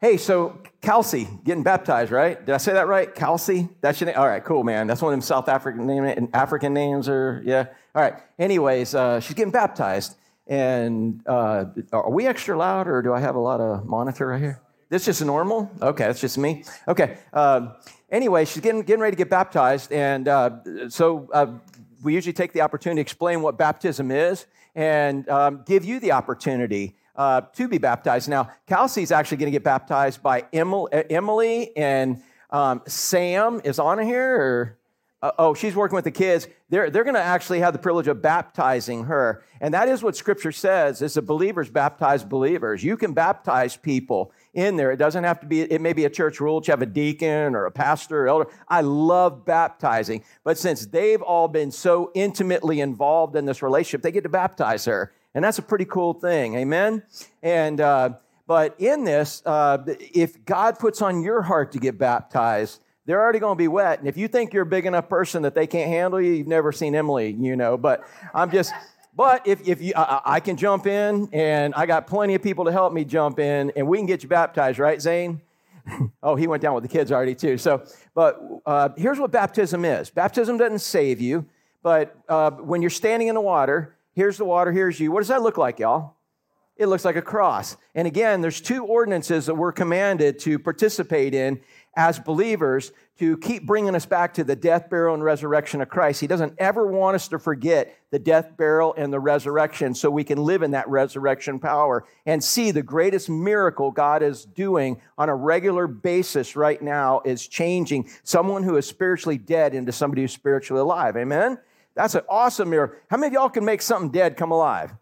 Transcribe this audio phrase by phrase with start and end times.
[0.00, 2.38] Hey, so Kelsey getting baptized, right?
[2.46, 3.12] Did I say that right?
[3.12, 3.68] Kelsey?
[3.80, 4.16] That's your name?
[4.16, 4.86] All right, cool, man.
[4.86, 7.66] That's one of them South African, name, African names, or yeah.
[7.96, 8.14] All right.
[8.38, 10.14] Anyways, uh, she's getting baptized.
[10.46, 14.40] And uh, are we extra loud, or do I have a lot of monitor right
[14.40, 14.62] here?
[14.88, 15.68] This just normal?
[15.82, 16.62] Okay, that's just me.
[16.86, 17.18] Okay.
[17.32, 17.72] Uh,
[18.08, 19.90] anyway, she's getting, getting ready to get baptized.
[19.90, 21.58] And uh, so uh,
[22.04, 24.46] we usually take the opportunity to explain what baptism is
[24.76, 28.28] and um, give you the opportunity uh, to be baptized.
[28.28, 34.36] Now, Kelsey's actually going to get baptized by Emily, and um, Sam is on here.
[34.36, 34.78] Or,
[35.20, 36.46] uh, oh, she's working with the kids.
[36.70, 39.42] They're, they're going to actually have the privilege of baptizing her.
[39.60, 42.84] And that is what Scripture says is the believers baptize believers.
[42.84, 44.92] You can baptize people in there.
[44.92, 47.56] It doesn't have to be, it may be a church rule to have a deacon
[47.56, 48.50] or a pastor or elder.
[48.68, 50.22] I love baptizing.
[50.44, 54.84] But since they've all been so intimately involved in this relationship, they get to baptize
[54.84, 55.12] her.
[55.38, 56.56] And that's a pretty cool thing.
[56.56, 57.04] Amen?
[57.44, 58.14] And, uh,
[58.48, 63.38] but in this, uh, if God puts on your heart to get baptized, they're already
[63.38, 64.00] going to be wet.
[64.00, 66.48] And if you think you're a big enough person that they can't handle you, you've
[66.48, 67.76] never seen Emily, you know.
[67.76, 68.02] But
[68.34, 68.72] I'm just,
[69.14, 72.64] but if, if you, I, I, can jump in, and I got plenty of people
[72.64, 75.40] to help me jump in, and we can get you baptized, right, Zane?
[76.24, 77.58] oh, he went down with the kids already too.
[77.58, 80.10] So, but uh, here's what baptism is.
[80.10, 81.46] Baptism doesn't save you,
[81.84, 85.12] but uh, when you're standing in the water, Here's the water, here's you.
[85.12, 86.16] What does that look like, y'all?
[86.74, 87.76] It looks like a cross.
[87.94, 91.60] And again, there's two ordinances that we're commanded to participate in
[91.94, 96.20] as believers to keep bringing us back to the death, burial, and resurrection of Christ.
[96.20, 100.24] He doesn't ever want us to forget the death, burial, and the resurrection so we
[100.24, 105.28] can live in that resurrection power and see the greatest miracle God is doing on
[105.28, 110.32] a regular basis right now is changing someone who is spiritually dead into somebody who's
[110.32, 111.16] spiritually alive.
[111.16, 111.58] Amen?
[111.98, 112.96] That's an awesome miracle.
[113.10, 114.94] How many of y'all can make something dead come alive?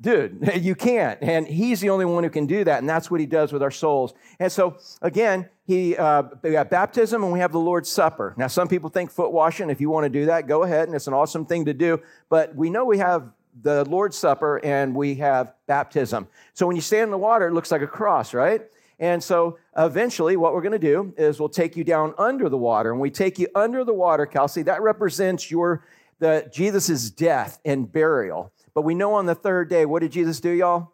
[0.00, 1.16] Dude, you can't.
[1.22, 2.80] And he's the only one who can do that.
[2.80, 4.14] And that's what he does with our souls.
[4.40, 8.34] And so, again, he, uh, we have baptism and we have the Lord's Supper.
[8.36, 9.70] Now, some people think foot washing.
[9.70, 10.88] If you want to do that, go ahead.
[10.88, 12.00] And it's an awesome thing to do.
[12.28, 13.30] But we know we have
[13.62, 16.26] the Lord's Supper and we have baptism.
[16.54, 18.62] So when you stand in the water, it looks like a cross, right?
[18.98, 22.58] And so eventually, what we're going to do is we'll take you down under the
[22.58, 22.90] water.
[22.90, 25.84] And we take you under the water, Kelsey, that represents your
[26.20, 28.52] the Jesus' death and burial.
[28.72, 30.92] But we know on the third day, what did Jesus do, y'all?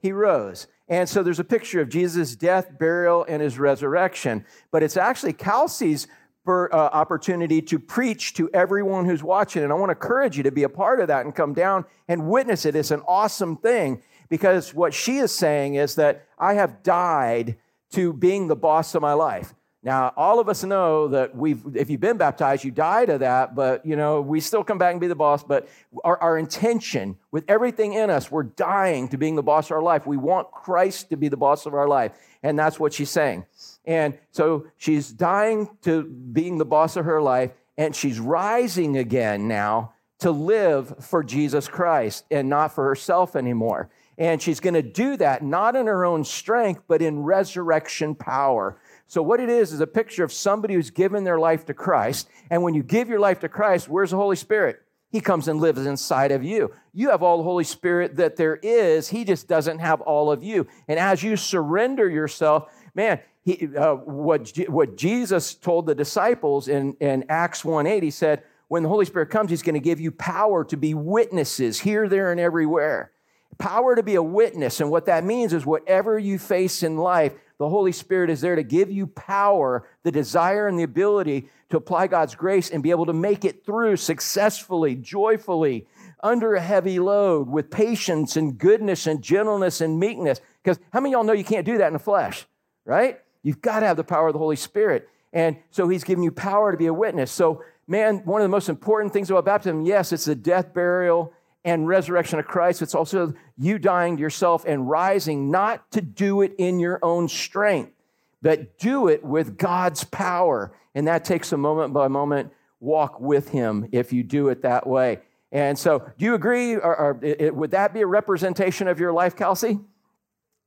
[0.00, 0.66] He rose.
[0.88, 4.46] And so there's a picture of Jesus' death, burial, and his resurrection.
[4.70, 6.06] But it's actually Kelsey's
[6.48, 9.62] uh, opportunity to preach to everyone who's watching.
[9.62, 11.84] And I want to encourage you to be a part of that and come down
[12.06, 12.74] and witness it.
[12.74, 17.58] It's an awesome thing because what she is saying is that I have died
[17.90, 19.54] to being the boss of my life.
[19.82, 23.54] Now, all of us know that we've, if you've been baptized, you die to that,
[23.54, 25.44] but you know, we still come back and be the boss.
[25.44, 25.68] But
[26.02, 29.82] our, our intention with everything in us, we're dying to being the boss of our
[29.82, 30.04] life.
[30.04, 32.12] We want Christ to be the boss of our life.
[32.42, 33.46] And that's what she's saying.
[33.84, 39.46] And so she's dying to being the boss of her life, and she's rising again
[39.46, 43.88] now to live for Jesus Christ and not for herself anymore.
[44.18, 48.76] And she's going to do that not in her own strength, but in resurrection power.
[49.08, 52.28] So, what it is, is a picture of somebody who's given their life to Christ.
[52.50, 54.82] And when you give your life to Christ, where's the Holy Spirit?
[55.10, 56.74] He comes and lives inside of you.
[56.92, 59.08] You have all the Holy Spirit that there is.
[59.08, 60.66] He just doesn't have all of you.
[60.86, 66.94] And as you surrender yourself, man, he, uh, what, what Jesus told the disciples in,
[67.00, 69.98] in Acts 1 8, he said, when the Holy Spirit comes, he's going to give
[69.98, 73.10] you power to be witnesses here, there, and everywhere.
[73.56, 74.80] Power to be a witness.
[74.80, 78.56] And what that means is whatever you face in life, the Holy Spirit is there
[78.56, 82.90] to give you power, the desire, and the ability to apply God's grace and be
[82.90, 85.86] able to make it through successfully, joyfully,
[86.22, 90.40] under a heavy load, with patience and goodness and gentleness and meekness.
[90.62, 92.46] Because how many of y'all know you can't do that in the flesh,
[92.84, 93.20] right?
[93.42, 95.08] You've got to have the power of the Holy Spirit.
[95.32, 97.30] And so he's giving you power to be a witness.
[97.30, 101.32] So, man, one of the most important things about baptism, yes, it's the death, burial,
[101.64, 102.82] and resurrection of Christ.
[102.82, 107.28] It's also you dying to yourself and rising, not to do it in your own
[107.28, 107.92] strength,
[108.40, 110.72] but do it with God's power.
[110.94, 114.86] And that takes a moment by moment walk with Him if you do it that
[114.86, 115.20] way.
[115.50, 116.74] And so, do you agree?
[116.74, 119.80] Or, or it, would that be a representation of your life, Kelsey?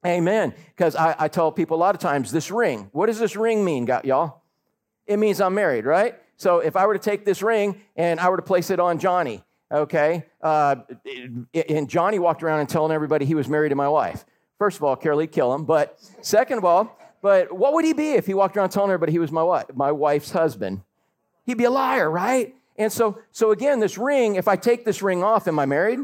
[0.05, 0.53] Amen.
[0.75, 3.63] Because I, I tell people a lot of times this ring, what does this ring
[3.63, 4.41] mean, y'all?
[5.05, 6.15] It means I'm married, right?
[6.37, 8.97] So if I were to take this ring and I were to place it on
[8.97, 10.25] Johnny, okay?
[10.41, 10.75] Uh,
[11.53, 14.25] and Johnny walked around and telling everybody he was married to my wife.
[14.57, 15.65] First of all, Carol, kill him.
[15.65, 19.11] But second of all, but what would he be if he walked around telling everybody
[19.11, 20.81] he was my wife, my wife's husband?
[21.45, 22.55] He'd be a liar, right?
[22.77, 25.99] And so, so again, this ring, if I take this ring off, am I married?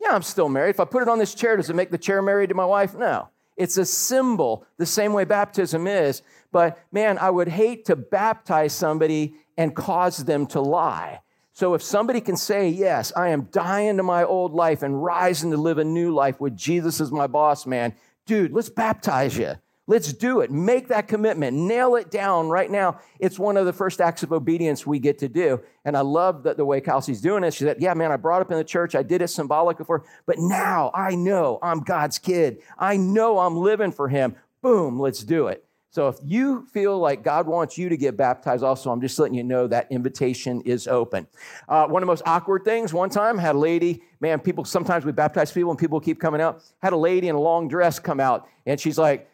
[0.00, 0.70] Yeah, I'm still married.
[0.70, 2.64] If I put it on this chair, does it make the chair married to my
[2.64, 2.94] wife?
[2.94, 3.28] No.
[3.56, 6.22] It's a symbol, the same way baptism is.
[6.50, 11.20] But man, I would hate to baptize somebody and cause them to lie.
[11.54, 15.52] So if somebody can say, Yes, I am dying to my old life and rising
[15.52, 17.94] to live a new life with Jesus as my boss, man,
[18.26, 19.54] dude, let's baptize you.
[19.86, 20.50] Let's do it.
[20.50, 21.56] Make that commitment.
[21.56, 23.00] Nail it down right now.
[23.20, 25.60] It's one of the first acts of obedience we get to do.
[25.84, 27.52] And I love that the way Kelsey's doing it.
[27.52, 28.94] She said, Yeah, man, I brought up in the church.
[28.94, 32.62] I did it symbolic before, but now I know I'm God's kid.
[32.78, 34.34] I know I'm living for Him.
[34.60, 35.63] Boom, let's do it.
[35.94, 39.36] So if you feel like God wants you to get baptized, also, I'm just letting
[39.36, 41.28] you know that invitation is open.
[41.68, 45.04] Uh, one of the most awkward things, one time, had a lady, man, people, sometimes
[45.04, 48.00] we baptize people and people keep coming out, had a lady in a long dress
[48.00, 49.30] come out, and she's like,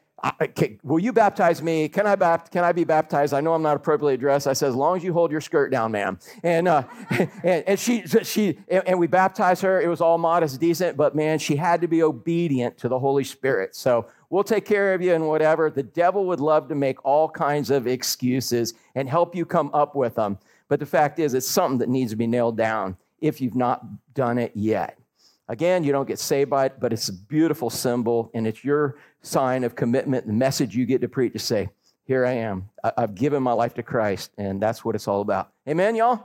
[0.83, 1.89] will you baptize me?
[1.89, 3.33] Can I, bapt- can I be baptized?
[3.33, 4.47] I know I'm not appropriately dressed.
[4.47, 6.19] I said, as long as you hold your skirt down, ma'am.
[6.43, 6.83] And, uh,
[7.43, 9.81] and, and, she, she and we baptized her.
[9.81, 13.25] It was all modest, decent, but man, she had to be obedient to the Holy
[13.25, 13.75] Spirit.
[13.75, 15.71] So we'll take care of you and whatever.
[15.71, 19.95] The devil would love to make all kinds of excuses and help you come up
[19.95, 20.39] with them.
[20.69, 23.85] But the fact is, it's something that needs to be nailed down if you've not
[24.15, 24.97] done it yet.
[25.49, 28.99] Again, you don't get saved by it, but it's a beautiful symbol, and it's your
[29.21, 31.69] sign of commitment, the message you get to preach to say,
[32.05, 32.71] Here I am.
[32.85, 35.51] I- have given my life to Christ, and that's what it's all about.
[35.69, 36.25] Amen, y'all?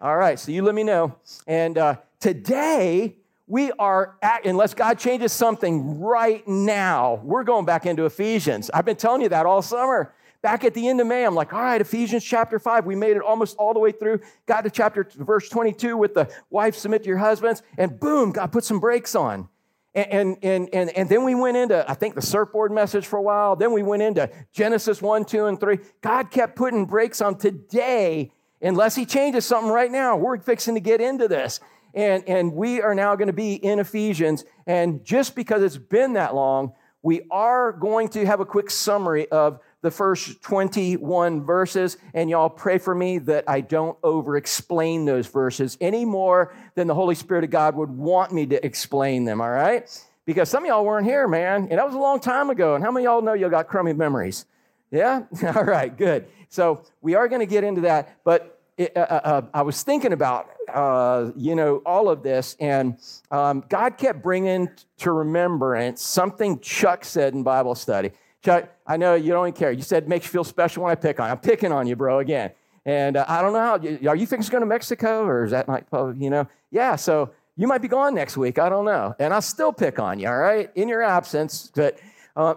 [0.00, 1.16] All right, so you let me know.
[1.48, 3.16] And uh, today,
[3.50, 8.70] we are at, unless God changes something right now, we're going back into Ephesians.
[8.72, 10.14] I've been telling you that all summer.
[10.40, 12.86] Back at the end of May, I'm like, all right, Ephesians chapter 5.
[12.86, 14.20] We made it almost all the way through.
[14.46, 18.52] Got to chapter verse 22 with the wife submit to your husbands, and boom, God
[18.52, 19.48] put some brakes on.
[19.96, 23.22] And, and, and, and then we went into, I think, the surfboard message for a
[23.22, 23.56] while.
[23.56, 25.78] Then we went into Genesis 1, 2, and 3.
[26.00, 28.30] God kept putting brakes on today,
[28.62, 30.16] unless He changes something right now.
[30.16, 31.58] We're fixing to get into this.
[31.94, 34.44] And, and we are now going to be in Ephesians.
[34.66, 36.72] And just because it's been that long,
[37.02, 42.50] we are going to have a quick summary of the first 21 verses, and y'all
[42.50, 47.14] pray for me that I don't over explain those verses any more than the Holy
[47.14, 49.88] Spirit of God would want me to explain them, all right?
[50.26, 52.74] Because some of y'all weren't here, man, and that was a long time ago.
[52.74, 54.44] And how many y'all know y'all got crummy memories?
[54.90, 55.22] Yeah?
[55.56, 56.26] all right, good.
[56.50, 59.82] So we are going to get into that, but it, uh, uh, uh, I was
[59.82, 62.96] thinking about, uh, you know, all of this, and
[63.30, 68.12] um, God kept bringing to remembrance something Chuck said in Bible study.
[68.42, 69.70] Chuck, I know you don't even care.
[69.70, 71.32] You said makes you feel special when I pick on you.
[71.32, 72.52] I'm picking on you, bro, again.
[72.86, 75.50] And uh, I don't know how, are you thinking to go to Mexico or is
[75.50, 76.48] that like, you know?
[76.70, 78.58] Yeah, so you might be gone next week.
[78.58, 79.14] I don't know.
[79.18, 81.70] And I'll still pick on you, all right, in your absence.
[81.74, 82.00] But
[82.34, 82.56] um,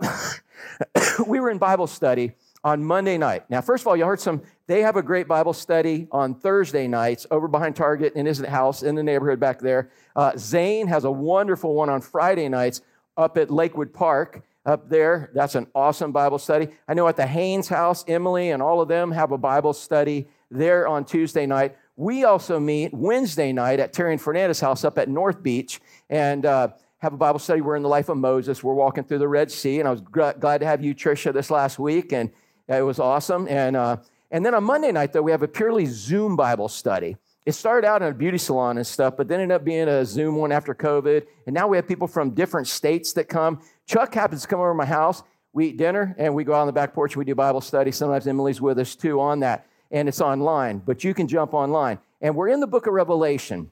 [1.27, 2.31] we were in Bible study
[2.63, 3.49] on Monday night.
[3.49, 6.87] Now, first of all, you heard some, they have a great Bible study on Thursday
[6.87, 9.91] nights over behind Target in his house in the neighborhood back there.
[10.15, 12.81] Uh, Zane has a wonderful one on Friday nights
[13.17, 15.29] up at Lakewood Park up there.
[15.33, 16.69] That's an awesome Bible study.
[16.87, 20.27] I know at the Haynes house, Emily and all of them have a Bible study
[20.49, 21.75] there on Tuesday night.
[21.95, 26.45] We also meet Wednesday night at Terry and Fernandez house up at North Beach and
[26.45, 26.69] uh,
[26.99, 27.59] have a Bible study.
[27.61, 28.63] We're in the life of Moses.
[28.63, 31.51] We're walking through the Red Sea, and I was glad to have you, Tricia, this
[31.51, 32.31] last week, and
[32.67, 33.47] it was awesome.
[33.49, 33.97] And uh,
[34.33, 37.17] and then on Monday night, though, we have a purely Zoom Bible study.
[37.45, 40.03] It started out in a beauty salon and stuff, but then ended up being a
[40.03, 41.27] Zoom one after COVID.
[41.45, 43.61] And now we have people from different states that come.
[43.85, 45.21] Chuck happens to come over to my house.
[45.53, 47.15] We eat dinner and we go out on the back porch.
[47.15, 47.91] We do Bible study.
[47.91, 49.67] Sometimes Emily's with us too on that.
[49.91, 51.99] And it's online, but you can jump online.
[52.19, 53.69] And we're in the book of Revelation.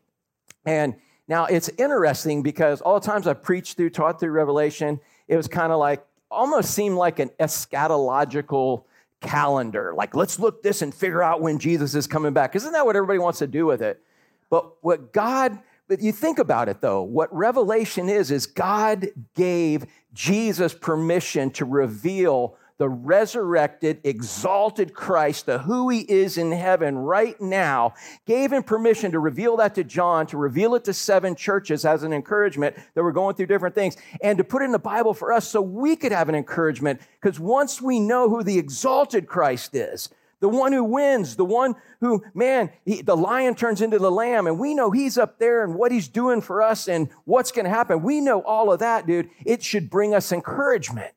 [0.64, 0.94] And
[1.28, 5.48] now it's interesting because all the times I've preached through, taught through Revelation, it was
[5.48, 8.84] kind of like, almost seemed like an eschatological
[9.22, 9.94] calendar.
[9.96, 12.56] Like, let's look this and figure out when Jesus is coming back.
[12.56, 14.02] Isn't that what everybody wants to do with it?
[14.50, 19.86] But what God, but you think about it though, what Revelation is, is God gave
[20.14, 27.40] Jesus permission to reveal the resurrected, exalted Christ, the who he is in heaven right
[27.40, 27.94] now,
[28.26, 32.02] gave him permission to reveal that to John, to reveal it to seven churches as
[32.02, 35.14] an encouragement that we're going through different things, and to put it in the Bible
[35.14, 37.02] for us so we could have an encouragement.
[37.22, 40.10] Because once we know who the exalted Christ is,
[40.40, 44.48] the one who wins, the one who, man, he, the lion turns into the lamb,
[44.48, 47.66] and we know he's up there and what he's doing for us and what's going
[47.66, 48.02] to happen.
[48.02, 49.30] We know all of that, dude.
[49.46, 51.14] It should bring us encouragement.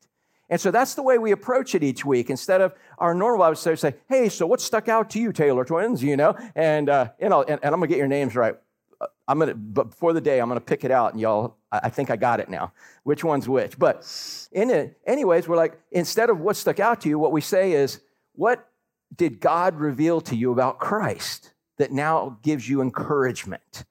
[0.54, 2.30] And so that's the way we approach it each week.
[2.30, 5.32] Instead of our normal, I would say, say hey, so what stuck out to you,
[5.32, 6.00] Taylor twins?
[6.00, 8.54] You know, and uh, know, and, and I'm gonna get your names right.
[9.00, 11.88] Uh, I'm gonna, but before the day, I'm gonna pick it out, and y'all, I
[11.88, 12.73] think I got it now.
[13.02, 13.76] Which one's which?
[13.80, 14.06] But
[14.52, 17.73] in it, anyways, we're like, instead of what stuck out to you, what we say
[17.73, 17.99] is,
[18.37, 18.68] what
[19.16, 23.84] did God reveal to you about Christ that now gives you encouragement?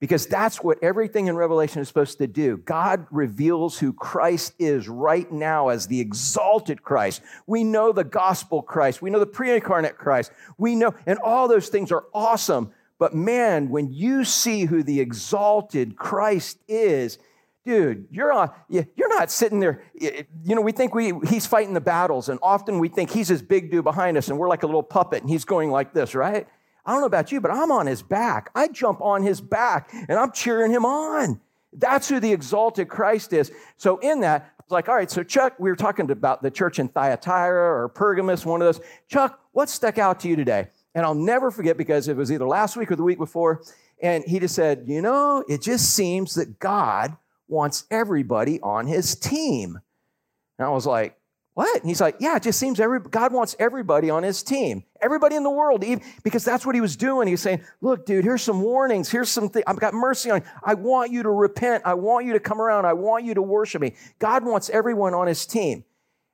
[0.00, 2.56] Because that's what everything in Revelation is supposed to do.
[2.56, 7.20] God reveals who Christ is right now as the exalted Christ.
[7.46, 9.02] We know the gospel Christ.
[9.02, 10.32] We know the pre incarnate Christ.
[10.56, 12.72] We know, and all those things are awesome.
[12.98, 17.18] But man, when you see who the exalted Christ is,
[17.66, 19.82] dude, you're on, you're not sitting there.
[19.94, 23.42] You know, we think we he's fighting the battles, and often we think he's this
[23.42, 26.14] big dude behind us, and we're like a little puppet, and he's going like this,
[26.14, 26.46] right?
[26.90, 28.50] I don't know about you, but I'm on his back.
[28.52, 31.40] I jump on his back and I'm cheering him on.
[31.72, 33.52] That's who the exalted Christ is.
[33.76, 36.80] So, in that, it's like, all right, so Chuck, we were talking about the church
[36.80, 38.84] in Thyatira or Pergamos, one of those.
[39.06, 40.66] Chuck, what stuck out to you today?
[40.96, 43.62] And I'll never forget because it was either last week or the week before.
[44.02, 47.16] And he just said, you know, it just seems that God
[47.46, 49.78] wants everybody on his team.
[50.58, 51.16] And I was like,
[51.60, 51.82] what?
[51.82, 55.36] And he's like, yeah, it just seems every, God wants everybody on his team, everybody
[55.36, 57.26] in the world, even, because that's what he was doing.
[57.28, 59.10] He was saying, look, dude, here's some warnings.
[59.10, 59.64] Here's some things.
[59.66, 60.46] I've got mercy on you.
[60.64, 61.82] I want you to repent.
[61.84, 62.86] I want you to come around.
[62.86, 63.92] I want you to worship me.
[64.18, 65.84] God wants everyone on his team.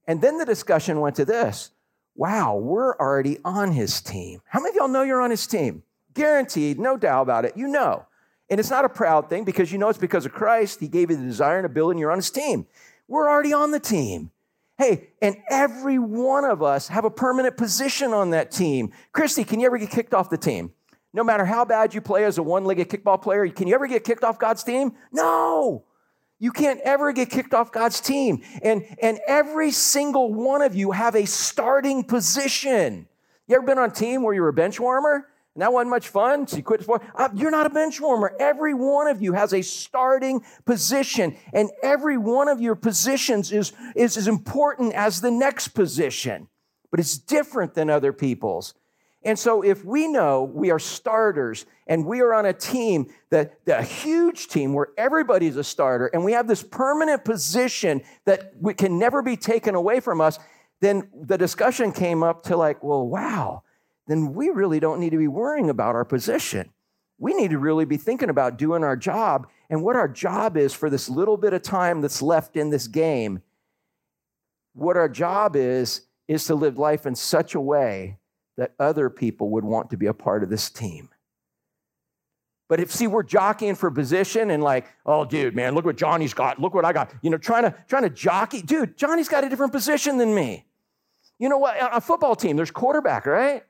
[0.06, 1.72] And then the discussion went to this.
[2.14, 4.42] Wow, we're already on his team.
[4.46, 5.82] How many of y'all know you're on his team?
[6.14, 7.56] Guaranteed, no doubt about it.
[7.56, 8.06] You know.
[8.48, 10.78] And it's not a proud thing because you know it's because of Christ.
[10.78, 12.68] He gave you the desire and ability, and you're on his team.
[13.08, 14.30] We're already on the team.
[14.78, 18.92] Hey, and every one of us have a permanent position on that team.
[19.12, 20.72] Christy, can you ever get kicked off the team?
[21.14, 23.86] No matter how bad you play as a one legged kickball player, can you ever
[23.86, 24.92] get kicked off God's team?
[25.12, 25.84] No.
[26.38, 28.42] You can't ever get kicked off God's team.
[28.62, 33.08] And, and every single one of you have a starting position.
[33.48, 35.28] You ever been on a team where you're a bench warmer?
[35.56, 36.46] And that wasn't much fun.
[36.46, 37.02] So you quit sport.
[37.14, 38.36] Uh, you're not a bench warmer.
[38.38, 43.72] Every one of you has a starting position, and every one of your positions is,
[43.94, 46.48] is as important as the next position,
[46.90, 48.74] but it's different than other people's.
[49.22, 53.64] And so, if we know we are starters and we are on a team that,
[53.64, 58.52] that a huge team where everybody's a starter, and we have this permanent position that
[58.60, 60.38] we can never be taken away from us,
[60.82, 63.62] then the discussion came up to like, well, wow
[64.06, 66.70] then we really don't need to be worrying about our position.
[67.18, 70.72] We need to really be thinking about doing our job and what our job is
[70.72, 73.42] for this little bit of time that's left in this game.
[74.74, 78.18] What our job is, is to live life in such a way
[78.56, 81.08] that other people would want to be a part of this team.
[82.68, 86.34] But if see, we're jockeying for position and like, oh, dude, man, look what Johnny's
[86.34, 86.60] got.
[86.60, 87.12] Look what I got.
[87.22, 88.60] You know, trying to trying to jockey.
[88.60, 90.66] Dude, Johnny's got a different position than me.
[91.38, 91.80] You know what?
[91.80, 93.62] On a football team, there's quarterback, right?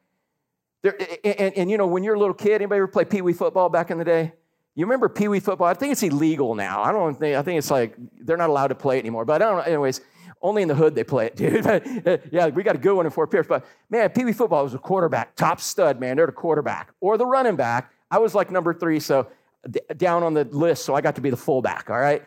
[0.82, 3.32] There, and, and, you know, when you're a little kid, anybody ever play Pee Wee
[3.32, 4.32] football back in the day?
[4.74, 5.66] You remember Pee Wee football?
[5.66, 6.82] I think it's illegal now.
[6.82, 9.24] I don't think, I think it's like they're not allowed to play it anymore.
[9.24, 9.62] But I don't know.
[9.62, 10.02] Anyways,
[10.42, 11.66] only in the hood they play it, dude.
[11.66, 13.46] Uh, yeah, we got a good one in Fort Pierce.
[13.48, 16.16] But man, Pee Wee football was a quarterback, top stud, man.
[16.16, 17.90] They're the quarterback or the running back.
[18.10, 19.28] I was like number three, so
[19.68, 22.22] d- down on the list, so I got to be the fullback, all right?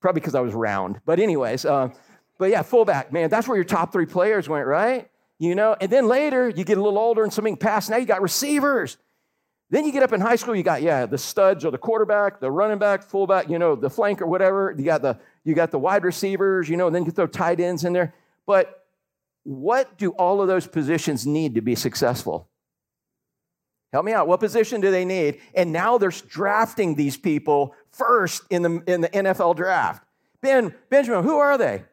[0.00, 1.00] Probably because I was round.
[1.04, 1.88] But, anyways, uh,
[2.38, 5.08] but yeah, fullback, man, that's where your top three players went, right?
[5.38, 7.88] You know, and then later you get a little older and something pass.
[7.88, 8.96] Now you got receivers.
[9.70, 12.38] Then you get up in high school, you got, yeah, the studs or the quarterback,
[12.38, 14.74] the running back, fullback, you know, the flank or whatever.
[14.76, 17.60] You got the you got the wide receivers, you know, and then you throw tight
[17.60, 18.14] ends in there.
[18.46, 18.84] But
[19.42, 22.48] what do all of those positions need to be successful?
[23.92, 24.26] Help me out.
[24.26, 25.40] What position do they need?
[25.54, 30.04] And now they're drafting these people first in the, in the NFL draft.
[30.40, 31.84] Ben, Benjamin, who are they?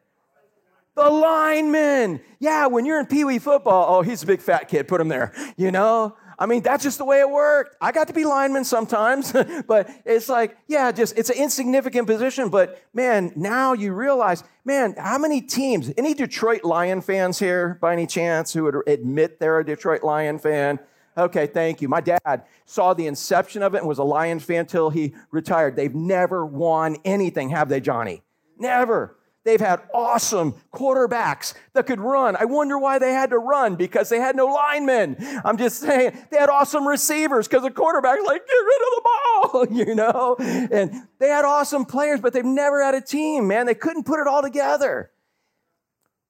[0.94, 2.20] The linemen.
[2.38, 5.08] Yeah, when you're in Pee Wee football, oh, he's a big fat kid, put him
[5.08, 5.32] there.
[5.56, 6.16] You know?
[6.38, 7.76] I mean, that's just the way it worked.
[7.80, 9.32] I got to be lineman sometimes,
[9.68, 12.48] but it's like, yeah, just it's an insignificant position.
[12.48, 17.92] But man, now you realize, man, how many teams, any Detroit Lion fans here by
[17.92, 20.80] any chance who would admit they're a Detroit Lion fan?
[21.16, 21.88] Okay, thank you.
[21.88, 25.76] My dad saw the inception of it and was a Lions fan till he retired.
[25.76, 28.22] They've never won anything, have they, Johnny?
[28.58, 29.16] Never.
[29.44, 32.36] They've had awesome quarterbacks that could run.
[32.36, 35.16] I wonder why they had to run because they had no linemen.
[35.44, 39.02] I'm just saying they had awesome receivers because the quarterback's like, get rid of the
[39.02, 40.36] ball, you know?
[40.38, 43.66] And they had awesome players, but they've never had a team, man.
[43.66, 45.10] They couldn't put it all together.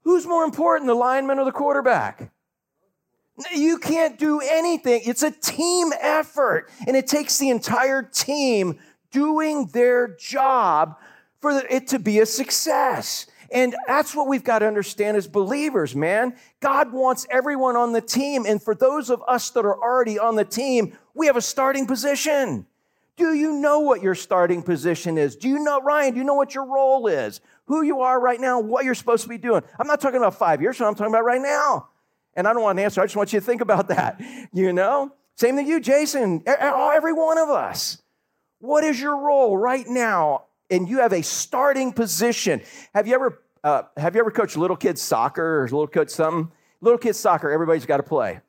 [0.04, 2.33] Who's more important, the lineman or the quarterback?
[3.54, 5.02] You can't do anything.
[5.04, 8.78] It's a team effort, and it takes the entire team
[9.11, 10.97] doing their job
[11.42, 13.26] for it to be a success.
[13.50, 16.37] And that's what we've got to understand as believers, man.
[16.61, 18.46] God wants everyone on the team.
[18.46, 21.87] And for those of us that are already on the team, we have a starting
[21.87, 22.66] position.
[23.16, 25.37] Do you know what your starting position is?
[25.37, 27.42] Do you know, Ryan, do you know what your role is?
[27.66, 29.62] Who you are right now, what you're supposed to be doing?
[29.78, 31.88] I'm not talking about five years I'm talking about right now.
[32.34, 33.02] And I don't want an answer.
[33.02, 34.20] I just want you to think about that.
[34.54, 35.12] You know?
[35.37, 38.02] Same thing you, Jason, every one of us.
[38.61, 40.44] What is your role right now?
[40.72, 42.62] And you have a starting position.
[42.94, 46.50] Have you ever uh, have you ever coached little kids soccer or little coach something?
[46.80, 48.40] Little kids soccer, everybody's got to play,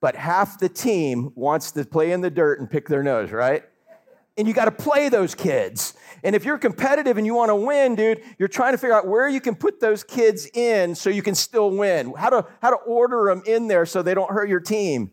[0.00, 3.62] but half the team wants to play in the dirt and pick their nose, right?
[4.36, 5.94] And you got to play those kids.
[6.22, 9.06] And if you're competitive and you want to win, dude, you're trying to figure out
[9.06, 12.12] where you can put those kids in so you can still win.
[12.14, 15.12] How to how to order them in there so they don't hurt your team.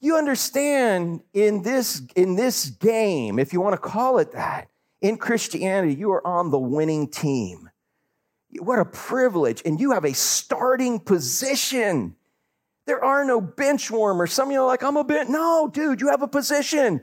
[0.00, 4.68] You understand in this in this game, if you want to call it that,
[5.00, 7.70] in Christianity, you are on the winning team.
[8.58, 9.62] What a privilege.
[9.64, 12.16] And you have a starting position.
[12.86, 14.32] There are no bench warmers.
[14.32, 15.28] Some of you are like, I'm a bench.
[15.28, 17.02] No, dude, you have a position.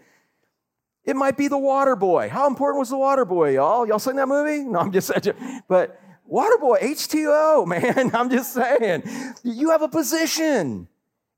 [1.04, 2.30] It might be the water boy.
[2.30, 3.86] How important was the water boy, y'all?
[3.86, 4.64] Y'all seen that movie?
[4.64, 5.36] No, I'm just saying.
[5.68, 9.04] But water boy, H2O, man, I'm just saying.
[9.44, 10.88] You have a position,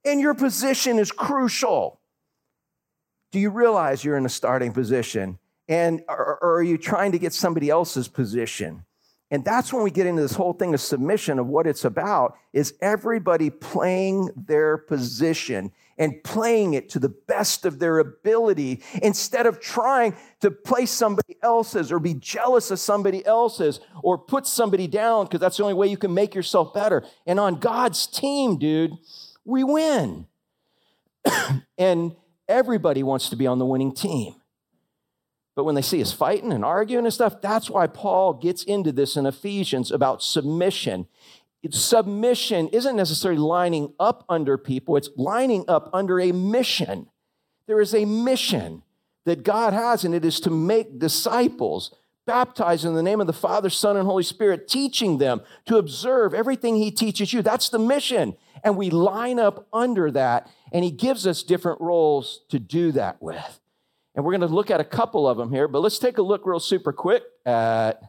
[0.06, 2.00] and your position is crucial.
[3.32, 5.40] Do you realize you're in a starting position?
[5.68, 8.86] And or, or are you trying to get somebody else's position?
[9.32, 12.38] And that's when we get into this whole thing of submission of what it's about
[12.54, 19.48] is everybody playing their position and playing it to the best of their ability instead
[19.48, 24.88] of trying to play somebody else's or be jealous of somebody else's or put somebody
[24.88, 27.04] down because that's the only way you can make yourself better.
[27.26, 28.92] And on God's team, dude,
[29.44, 30.28] we win.
[31.78, 32.16] and
[32.48, 34.36] everybody wants to be on the winning team.
[35.56, 38.92] But when they see us fighting and arguing and stuff, that's why Paul gets into
[38.92, 41.08] this in Ephesians about submission.
[41.72, 47.08] Submission isn't necessarily lining up under people, it's lining up under a mission.
[47.68, 48.84] There is a mission
[49.26, 51.96] that God has, and it is to make disciples,
[52.28, 56.34] baptized in the name of the Father, Son, and Holy Spirit, teaching them to observe
[56.34, 57.42] everything He teaches you.
[57.42, 58.36] That's the mission.
[58.64, 63.22] And we line up under that, and He gives us different roles to do that
[63.22, 63.60] with.
[64.16, 66.22] And we're going to look at a couple of them here, but let's take a
[66.22, 68.02] look real super quick at.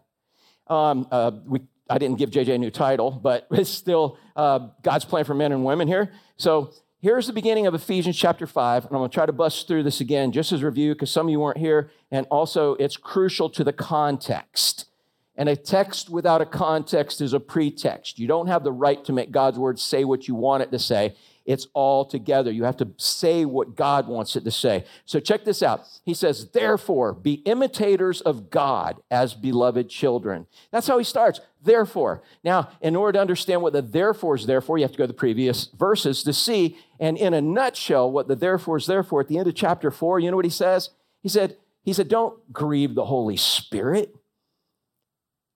[0.69, 5.05] Um, uh, we, I didn't give JJ a new title, but it's still uh, God's
[5.05, 6.13] plan for men and women here.
[6.37, 9.69] So here's the beginning of Ephesians chapter 5, and I'm going to try to bust
[9.69, 12.97] through this again just as review because some of you weren't here, and also it's
[12.97, 14.87] crucial to the context.
[15.37, 18.19] And a text without a context is a pretext.
[18.19, 20.79] You don't have the right to make God's word say what you want it to
[20.79, 21.15] say.
[21.47, 22.51] It's all together.
[22.51, 24.85] You have to say what God wants it to say.
[25.05, 25.87] So check this out.
[26.05, 30.47] He says, Therefore, be imitators of God as beloved children.
[30.73, 31.41] That's how he starts.
[31.63, 32.23] Therefore.
[32.43, 35.05] Now, in order to understand what the therefore is there for, you have to go
[35.05, 36.77] to the previous verses to see.
[36.99, 39.93] And in a nutshell, what the therefore is there for, at the end of chapter
[39.93, 40.91] four, you know what he says?
[41.23, 44.15] He said, he said, Don't grieve the Holy Spirit.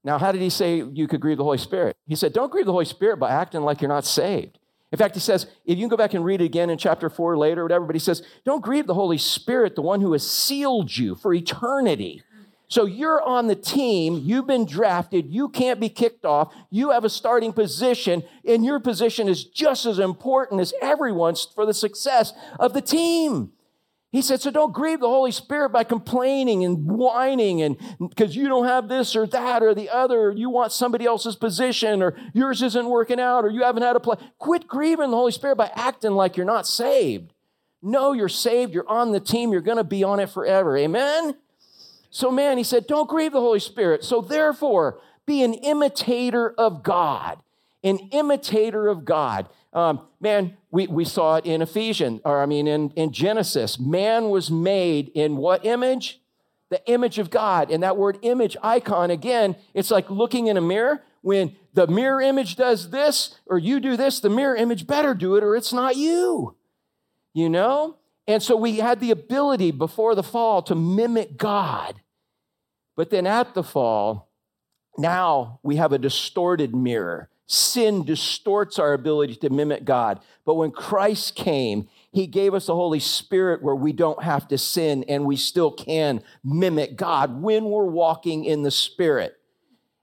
[0.05, 1.97] Now, how did he say you could grieve the Holy Spirit?
[2.07, 4.60] He said, Don't grieve the Holy Spirit by acting like you're not saved.
[4.93, 7.09] In fact, he says, if you can go back and read it again in chapter
[7.09, 10.13] four later or whatever, but he says, don't grieve the Holy Spirit, the one who
[10.13, 12.23] has sealed you for eternity.
[12.67, 17.05] So you're on the team, you've been drafted, you can't be kicked off, you have
[17.05, 22.33] a starting position, and your position is just as important as everyone's for the success
[22.61, 23.53] of the team.
[24.13, 28.49] He said, so don't grieve the Holy Spirit by complaining and whining and because you
[28.49, 32.17] don't have this or that or the other, or you want somebody else's position or
[32.35, 34.17] yours isn't working out or you haven't had a play.
[34.39, 37.33] Quit grieving the Holy Spirit by acting like you're not saved.
[37.83, 40.77] No, you're saved, you're on the team, you're gonna be on it forever.
[40.77, 41.37] Amen?
[42.11, 44.03] So, man, he said, don't grieve the Holy Spirit.
[44.03, 47.39] So, therefore, be an imitator of God.
[47.83, 49.49] An imitator of God.
[49.73, 53.79] Um, man, we, we saw it in Ephesians, or I mean in, in Genesis.
[53.79, 56.21] Man was made in what image?
[56.71, 57.71] The image of God.
[57.71, 61.03] And that word image icon, again, it's like looking in a mirror.
[61.23, 65.37] When the mirror image does this, or you do this, the mirror image better do
[65.37, 66.57] it, or it's not you.
[67.33, 67.97] You know?
[68.27, 72.01] And so we had the ability before the fall to mimic God.
[72.97, 74.31] But then at the fall,
[74.99, 80.21] now we have a distorted mirror Sin distorts our ability to mimic God.
[80.45, 84.57] But when Christ came, he gave us the Holy Spirit where we don't have to
[84.57, 89.37] sin and we still can mimic God when we're walking in the Spirit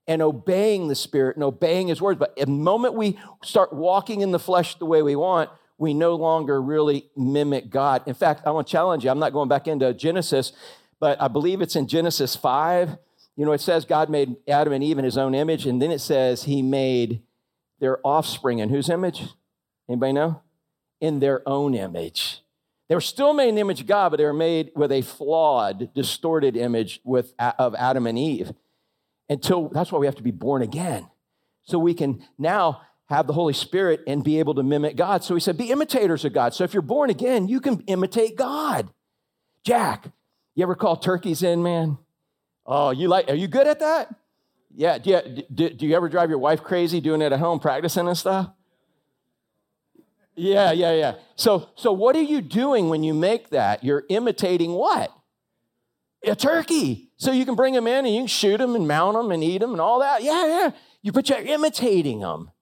[0.06, 2.18] and obeying the Spirit and obeying His words.
[2.18, 6.16] But the moment we start walking in the flesh the way we want, we no
[6.16, 8.02] longer really mimic God.
[8.04, 9.10] In fact, I want to challenge you.
[9.10, 10.52] I'm not going back into Genesis,
[11.00, 12.98] but I believe it's in Genesis 5.
[13.36, 15.90] You know, it says God made Adam and Eve in his own image, and then
[15.90, 17.22] it says he made
[17.80, 19.22] their offspring in whose image?
[19.88, 20.42] Anybody know?
[21.00, 22.42] In their own image.
[22.88, 25.02] They were still made in the image of God, but they were made with a
[25.02, 28.52] flawed, distorted image with, of Adam and Eve.
[29.28, 31.08] Until that's why we have to be born again.
[31.64, 35.22] So we can now have the Holy Spirit and be able to mimic God.
[35.22, 36.54] So he said, be imitators of God.
[36.54, 38.90] So if you're born again, you can imitate God.
[39.64, 40.10] Jack,
[40.58, 41.98] You ever call turkeys in, man?
[42.66, 44.12] Oh, you like, are you good at that?
[44.78, 44.98] Yeah.
[44.98, 48.06] Do you, do, do you ever drive your wife crazy doing it at home, practicing
[48.06, 48.48] and stuff?
[50.36, 51.14] Yeah, yeah, yeah.
[51.34, 53.82] So, so what are you doing when you make that?
[53.82, 55.12] You're imitating what?
[56.24, 57.10] A turkey.
[57.16, 59.42] So you can bring them in and you can shoot them and mount them and
[59.42, 60.22] eat them and all that.
[60.22, 60.70] Yeah, yeah.
[61.02, 62.52] You, but you're imitating them.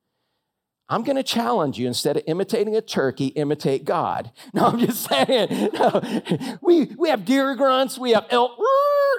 [0.89, 4.31] I'm going to challenge you instead of imitating a turkey, imitate God.
[4.55, 5.71] No, I'm just saying.
[5.75, 8.53] No, we, we have deer grunts, we have elk.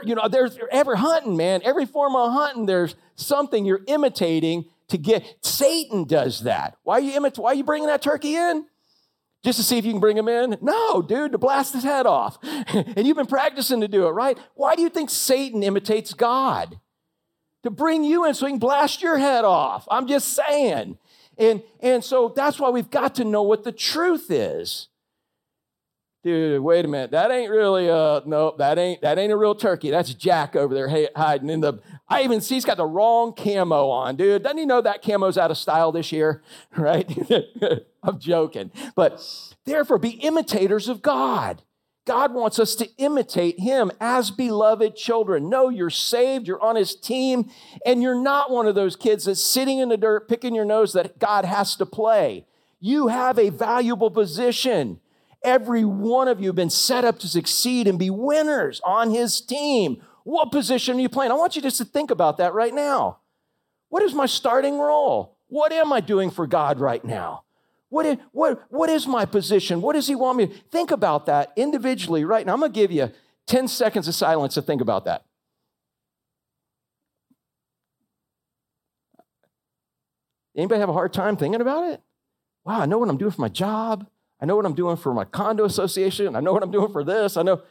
[0.03, 1.61] You know, there's ever hunting, man.
[1.63, 5.25] Every form of hunting, there's something you're imitating to get.
[5.41, 6.77] Satan does that.
[6.83, 8.65] Why are you imit- Why are you bringing that turkey in?
[9.43, 10.57] Just to see if you can bring him in?
[10.61, 12.37] No, dude, to blast his head off.
[12.43, 14.37] and you've been practicing to do it, right?
[14.55, 16.79] Why do you think Satan imitates God?
[17.63, 19.87] To bring you in so he can blast your head off.
[19.89, 20.97] I'm just saying.
[21.37, 24.89] And, and so that's why we've got to know what the truth is.
[26.23, 27.11] Dude, wait a minute.
[27.11, 29.91] That ain't really uh no, that ain't that ain't a real turkey.
[29.91, 31.75] That's Jack over there hiding in the
[32.09, 34.43] I even see he's got the wrong camo on, dude.
[34.43, 36.43] Doesn't he know that camo's out of style this year?
[36.75, 37.09] Right?
[38.03, 38.71] I'm joking.
[38.95, 39.25] But
[39.65, 41.63] therefore be imitators of God.
[42.07, 45.49] God wants us to imitate him as beloved children.
[45.49, 47.51] No, you're saved, you're on his team,
[47.85, 50.93] and you're not one of those kids that's sitting in the dirt picking your nose
[50.93, 52.47] that God has to play.
[52.79, 55.01] You have a valuable position.
[55.43, 59.41] Every one of you have been set up to succeed and be winners on his
[59.41, 60.01] team.
[60.23, 61.31] What position are you playing?
[61.31, 63.19] I want you just to think about that right now.
[63.89, 65.37] What is my starting role?
[65.47, 67.43] What am I doing for God right now?
[67.89, 69.81] What is, what, what is my position?
[69.81, 72.53] What does he want me to think about that individually right now?
[72.53, 73.11] I'm going to give you
[73.47, 75.23] 10 seconds of silence to think about that.
[80.55, 82.01] Anybody have a hard time thinking about it?
[82.65, 84.07] Wow, I know what I'm doing for my job.
[84.41, 86.35] I know what I'm doing for my condo association.
[86.35, 87.37] I know what I'm doing for this.
[87.37, 87.61] I know.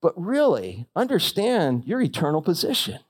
[0.00, 3.00] But really, understand your eternal position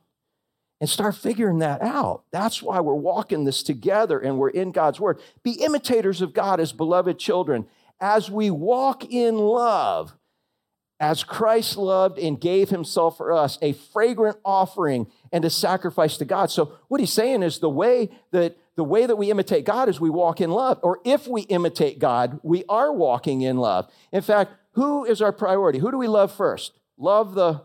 [0.80, 2.24] and start figuring that out.
[2.32, 5.20] That's why we're walking this together and we're in God's word.
[5.42, 7.66] Be imitators of God as beloved children
[8.00, 10.14] as we walk in love,
[10.98, 16.24] as Christ loved and gave himself for us, a fragrant offering and a sacrifice to
[16.24, 16.50] God.
[16.50, 20.00] So what he's saying is the way that the way that we imitate God is
[20.00, 20.78] we walk in love.
[20.82, 23.90] Or if we imitate God, we are walking in love.
[24.10, 25.80] In fact, who is our priority?
[25.80, 26.78] Who do we love first?
[26.96, 27.60] Love the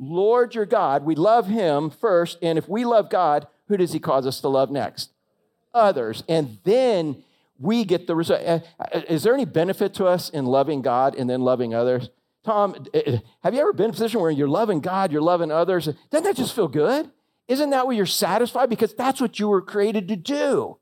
[0.00, 2.38] Lord your God, we love him first.
[2.40, 5.10] And if we love God, who does he cause us to love next?
[5.74, 6.24] Others.
[6.26, 7.22] And then
[7.58, 8.40] we get the result.
[8.44, 12.08] Uh, uh, is there any benefit to us in loving God and then loving others?
[12.42, 15.52] Tom, uh, have you ever been in a position where you're loving God, you're loving
[15.52, 15.84] others?
[16.10, 17.10] Doesn't that just feel good?
[17.46, 18.70] Isn't that where you're satisfied?
[18.70, 20.78] Because that's what you were created to do.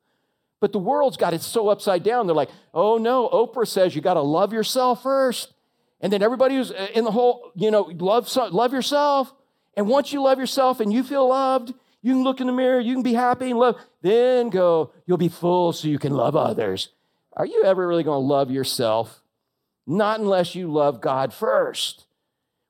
[0.61, 2.27] But the world's got it so upside down.
[2.27, 5.55] They're like, oh no, Oprah says you got to love yourself first.
[6.01, 9.33] And then everybody who's uh, in the whole, you know, love, love yourself.
[9.75, 12.81] And once you love yourself and you feel loved, you can look in the mirror,
[12.81, 13.77] you can be happy and love.
[14.03, 16.91] Then go, you'll be full so you can love others.
[17.33, 19.23] Are you ever really going to love yourself?
[19.87, 22.07] Not unless you love God first.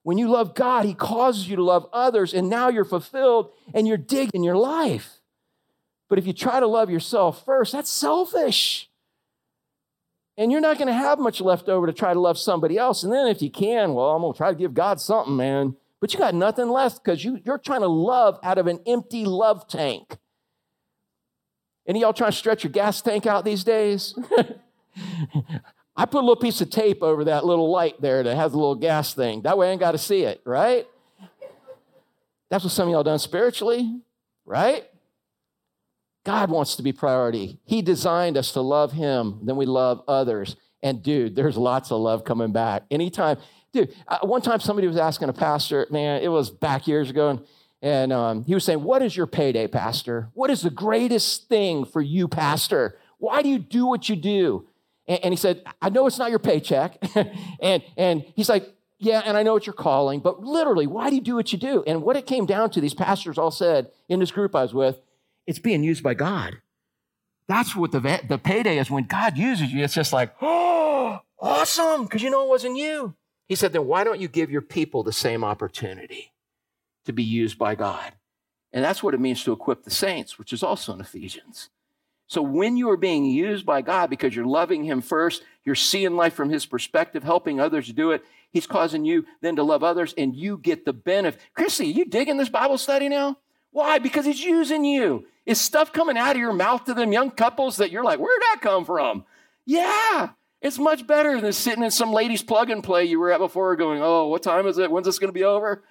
[0.03, 3.87] When you love God, He causes you to love others, and now you're fulfilled and
[3.87, 5.21] you're digging your life.
[6.09, 8.88] But if you try to love yourself first, that's selfish.
[10.39, 13.03] And you're not going to have much left over to try to love somebody else.
[13.03, 15.75] And then if you can, well, I'm going to try to give God something, man.
[16.01, 19.25] But you got nothing left because you, you're trying to love out of an empty
[19.25, 20.17] love tank.
[21.89, 24.17] Any y'all trying to stretch your gas tank out these days?
[25.97, 28.57] I put a little piece of tape over that little light there that has a
[28.57, 29.43] little gas thing.
[29.43, 30.87] That way I ain't got to see it, right?
[32.49, 34.03] That's what some of y'all done spiritually,
[34.47, 34.89] right?
[36.29, 37.59] God wants to be priority.
[37.65, 40.57] He designed us to love Him, then we love others.
[40.83, 42.83] And dude, there's lots of love coming back.
[42.91, 43.39] Anytime,
[43.73, 47.31] dude, uh, one time somebody was asking a pastor, man, it was back years ago,
[47.31, 47.41] and,
[47.81, 50.29] and um, he was saying, What is your payday, pastor?
[50.35, 52.99] What is the greatest thing for you, pastor?
[53.17, 54.69] Why do you do what you do?
[55.07, 57.03] And, and he said, I know it's not your paycheck.
[57.63, 61.15] and, and he's like, yeah, and I know what you're calling, but literally, why do
[61.15, 61.85] you do what you do?
[61.87, 64.75] And what it came down to, these pastors all said in this group I was
[64.75, 65.01] with,
[65.49, 66.61] it's being used by God.
[67.49, 69.83] That's what the, the payday is when God uses you.
[69.83, 73.15] It's just like, oh, awesome, because you know it wasn't you.
[73.47, 76.35] He said, then why don't you give your people the same opportunity
[77.07, 78.13] to be used by God?
[78.75, 81.71] And that's what it means to equip the saints, which is also in Ephesians.
[82.27, 86.15] So when you are being used by God because you're loving Him first, you're seeing
[86.15, 90.13] life from His perspective, helping others do it, He's causing you then to love others,
[90.19, 91.41] and you get the benefit.
[91.55, 93.39] Chrissy, you digging this Bible study now?
[93.71, 93.99] Why?
[93.99, 95.27] Because He's using you.
[95.49, 98.43] Is stuff coming out of your mouth to them young couples that you're like, where'd
[98.43, 99.25] that come from?
[99.65, 100.33] Yeah.
[100.61, 103.75] It's much better than sitting in some lady's plug and play you were at before
[103.75, 104.91] going, oh, what time is it?
[104.91, 105.83] When's this going to be over?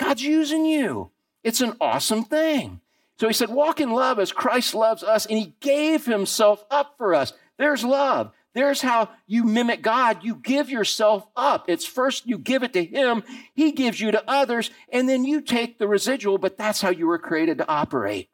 [0.00, 1.12] God's using you.
[1.44, 2.80] It's an awesome thing.
[3.20, 6.94] So he said, walk in love as Christ loves us, and he gave himself up
[6.98, 7.32] for us.
[7.58, 8.32] There's love.
[8.54, 10.24] There's how you mimic God.
[10.24, 11.66] You give yourself up.
[11.68, 13.22] It's first you give it to him,
[13.54, 17.06] he gives you to others, and then you take the residual, but that's how you
[17.06, 18.30] were created to operate.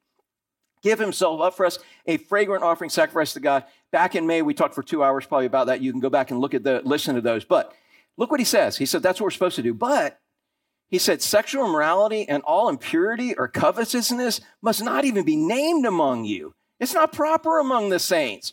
[0.83, 3.65] Give himself up for us, a fragrant offering sacrifice to God.
[3.93, 5.81] Back in May, we talked for two hours probably about that.
[5.81, 7.45] You can go back and look at the, listen to those.
[7.45, 7.73] But
[8.17, 8.77] look what he says.
[8.77, 9.75] He said, that's what we're supposed to do.
[9.75, 10.19] But
[10.89, 16.25] he said, sexual immorality and all impurity or covetousness must not even be named among
[16.25, 16.53] you.
[16.81, 18.53] It's not proper among the saints.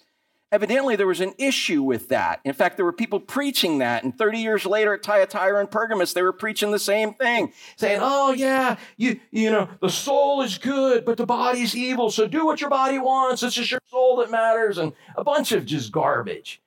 [0.51, 2.39] Evidently, there was an issue with that.
[2.43, 4.03] In fact, there were people preaching that.
[4.03, 7.99] And 30 years later at Thyatira and Pergamos, they were preaching the same thing, saying,
[8.01, 12.09] Oh, yeah, you, you know, the soul is good, but the body's evil.
[12.09, 13.43] So do what your body wants.
[13.43, 14.79] It's just your soul that matters.
[14.79, 16.61] And a bunch of just garbage.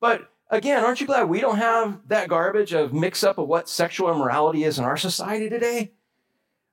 [0.00, 3.68] But again, aren't you glad we don't have that garbage of mix up of what
[3.68, 5.92] sexual immorality is in our society today?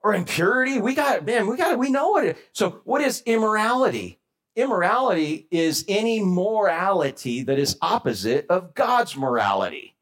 [0.02, 0.80] Or impurity?
[0.80, 2.44] We got, man, we got, we know what it is.
[2.54, 4.20] So, what is immorality?
[4.56, 9.96] Immorality is any morality that is opposite of God's morality.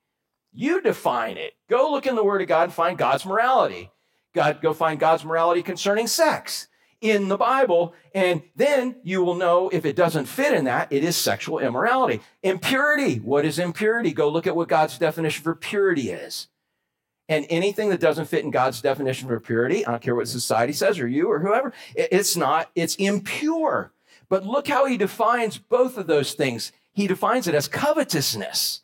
[0.52, 1.54] You define it.
[1.70, 3.89] Go look in the Word of God and find God's morality.
[4.36, 6.68] God, go find God's morality concerning sex
[7.02, 11.04] in the Bible, and then you will know if it doesn't fit in that, it
[11.04, 12.22] is sexual immorality.
[12.44, 13.18] Impurity.
[13.18, 14.13] What is impurity?
[14.13, 16.48] Go look at what God's definition for purity is.
[17.28, 20.72] And anything that doesn't fit in God's definition for purity, I don't care what society
[20.72, 23.92] says or you or whoever, it's not, it's impure.
[24.34, 26.72] But look how he defines both of those things.
[26.91, 28.82] He defines it as covetousness.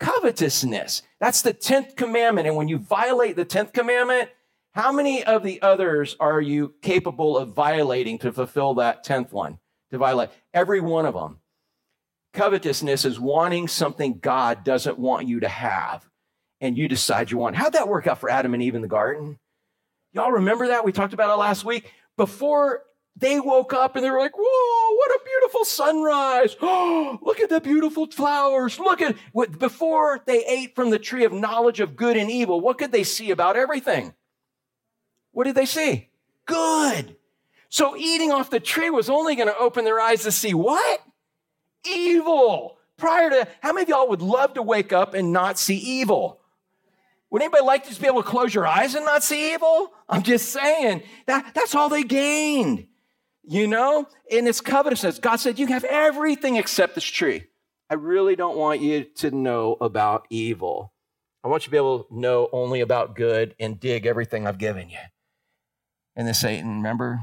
[0.00, 1.02] Covetousness.
[1.20, 2.48] That's the 10th commandment.
[2.48, 4.28] And when you violate the 10th commandment,
[4.72, 9.60] how many of the others are you capable of violating to fulfill that 10th one?
[9.92, 11.38] To violate every one of them.
[12.32, 16.10] Covetousness is wanting something God doesn't want you to have,
[16.60, 17.54] and you decide you want.
[17.54, 19.38] How'd that work out for Adam and Eve in the garden?
[20.12, 20.84] Y'all remember that?
[20.84, 21.92] We talked about it last week.
[22.16, 22.82] Before
[23.18, 26.56] they woke up and they were like, whoa, what a beautiful sunrise.
[26.62, 28.78] Oh, look at the beautiful flowers.
[28.78, 32.60] Look at what before they ate from the tree of knowledge of good and evil,
[32.60, 34.14] what could they see about everything?
[35.32, 36.10] What did they see?
[36.46, 37.16] Good.
[37.68, 41.00] So eating off the tree was only going to open their eyes to see what?
[41.86, 42.78] Evil.
[42.96, 46.40] Prior to, how many of y'all would love to wake up and not see evil?
[47.30, 49.92] Would anybody like to just be able to close your eyes and not see evil?
[50.08, 52.86] I'm just saying that that's all they gained.
[53.48, 54.06] You know?
[54.30, 55.18] And it's covetousness.
[55.20, 57.44] God said, You have everything except this tree.
[57.90, 60.92] I really don't want you to know about evil.
[61.42, 64.58] I want you to be able to know only about good and dig everything I've
[64.58, 64.98] given you.
[66.14, 67.20] And then Satan, remember?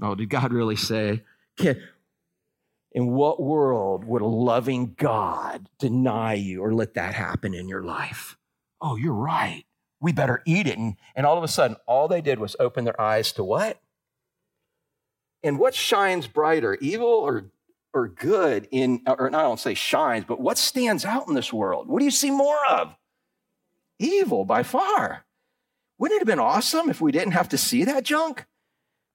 [0.00, 1.24] Oh, did God really say?
[1.58, 7.82] In what world would a loving God deny you or let that happen in your
[7.82, 8.36] life?
[8.80, 9.64] Oh, you're right.
[10.00, 10.78] We better eat it.
[10.78, 13.80] And, and all of a sudden, all they did was open their eyes to what?
[15.44, 17.44] And what shines brighter, evil or,
[17.92, 21.52] or good in, or not, I don't say shines, but what stands out in this
[21.52, 21.86] world?
[21.86, 22.96] What do you see more of?
[23.98, 25.26] Evil by far.
[25.98, 28.46] Wouldn't it have been awesome if we didn't have to see that junk?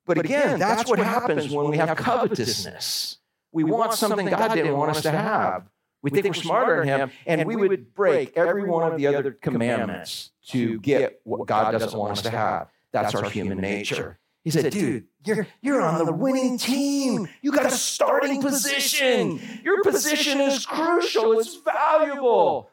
[0.05, 3.17] But, but again, again, that's, that's what, happens when we have covetousness.
[3.51, 5.63] We, we want something God didn't want us to have.
[6.01, 8.97] We, we think, think we're smarter than Him, and we would break every one of
[8.97, 12.69] the other commandments to get what God doesn't want us to have.
[12.91, 14.19] That's our human nature.
[14.43, 17.27] He said, dude, you're, you're on the winning team.
[17.41, 19.41] You got a starting position.
[19.63, 22.69] Your position is crucial, it's valuable.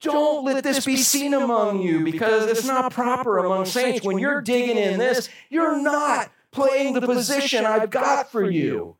[0.00, 4.04] Don't let this be seen among you because it's not proper among saints.
[4.04, 8.96] When you're digging in this, you're not playing the position I've got for you.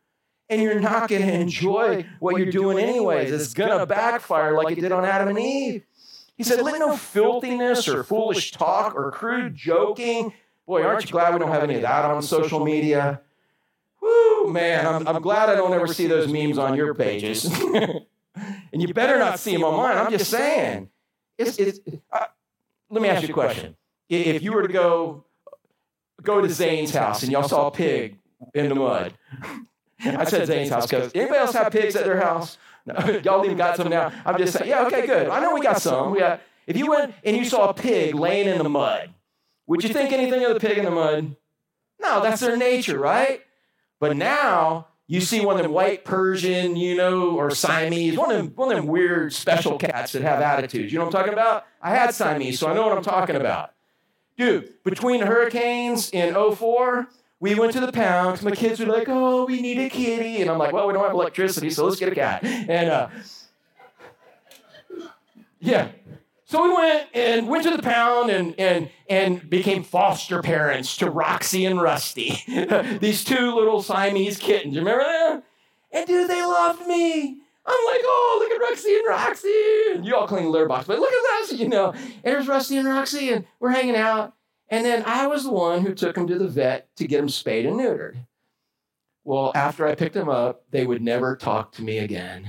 [0.49, 3.31] And you're not going to enjoy what you're doing anyways.
[3.31, 5.83] It's going to backfire like it did on Adam and Eve.
[6.37, 10.33] He said, Let no filthiness or foolish talk or crude joking.
[10.67, 13.21] Boy, aren't you glad we don't have any of that on social media?
[14.01, 17.45] Woo, man, I'm, I'm glad I don't ever see those memes on your pages.
[17.65, 18.05] and
[18.73, 19.97] you better not see them on mine.
[19.97, 20.89] I'm just saying.
[21.37, 21.79] It's, it's,
[22.11, 22.25] uh,
[22.89, 23.77] let me ask you a question.
[24.09, 25.23] If you were to go
[26.21, 28.17] go to Zane's house and y'all saw a pig
[28.53, 29.13] in the mud,
[30.03, 32.57] I said Zane's house because anybody else have pigs at their house?
[32.85, 34.11] No, y'all even got some now.
[34.25, 35.29] I'm just saying, yeah, okay, good.
[35.29, 36.11] I know we got some.
[36.11, 39.09] We got, if you went and you saw a pig laying in the mud,
[39.67, 41.35] would you think anything of the pig in the mud?
[41.99, 43.41] No, that's their nature, right?
[43.99, 48.37] But now you see one of them white Persian, you know, or Siamese, one of
[48.37, 50.91] them, one of them weird special cats that have attitudes.
[50.91, 51.65] You know what I'm talking about?
[51.81, 53.71] I had Siamese, so I know what I'm talking about.
[54.37, 57.07] Dude, between hurricanes in 04,
[57.39, 58.43] we went to the pound.
[58.43, 60.41] My kids were like, oh, we need a kitty.
[60.41, 62.43] And I'm like, well, we don't have electricity, so let's get a cat.
[62.43, 63.09] And uh,
[65.59, 65.89] Yeah.
[66.47, 71.09] So we went and went to the pound and and and became foster parents to
[71.09, 72.41] Roxy and Rusty,
[73.01, 74.73] these two little Siamese kittens.
[74.73, 75.43] You remember that?
[75.91, 77.41] And dude, they loved me.
[77.65, 79.95] I'm like, oh, look at Roxy and Roxy.
[79.95, 81.91] And you all clean the litter box, but look at that, you know.
[81.91, 84.33] And there's Rusty and Roxy, and we're hanging out.
[84.69, 87.27] And then I was the one who took them to the vet to get them
[87.27, 88.25] spayed and neutered.
[89.25, 92.47] Well, after I picked them up, they would never talk to me again.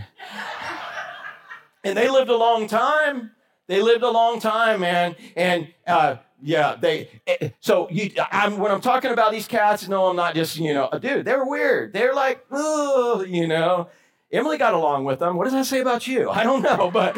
[1.84, 3.32] and they lived a long time.
[3.68, 5.14] They lived a long time, man.
[5.37, 7.09] And uh, yeah, they.
[7.26, 9.87] Eh, so you, I'm when I'm talking about these cats.
[9.88, 11.24] No, I'm not just you know, a dude.
[11.24, 11.92] They're weird.
[11.92, 13.88] They're like, oh, you know.
[14.31, 15.37] Emily got along with them.
[15.37, 16.28] What does that say about you?
[16.31, 17.16] I don't know, but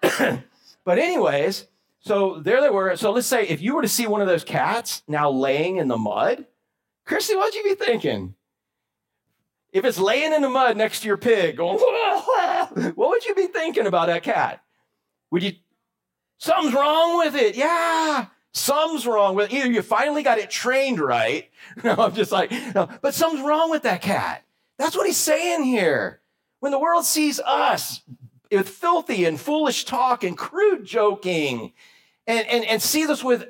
[0.84, 1.66] but anyways,
[2.00, 2.96] so there they were.
[2.96, 5.88] So let's say if you were to see one of those cats now laying in
[5.88, 6.46] the mud,
[7.04, 8.34] Christy, what'd you be thinking?
[9.72, 11.78] If it's laying in the mud next to your pig, going,
[12.94, 14.62] what would you be thinking about that cat?
[15.32, 15.52] Would you,
[16.36, 17.56] something's wrong with it.
[17.56, 19.56] Yeah, something's wrong with it.
[19.56, 21.48] Either you finally got it trained right.
[21.82, 24.44] No, I'm just like, no, but something's wrong with that cat.
[24.78, 26.20] That's what he's saying here.
[26.60, 28.02] When the world sees us
[28.50, 31.72] with filthy and foolish talk and crude joking,
[32.26, 33.46] and, and, and see this with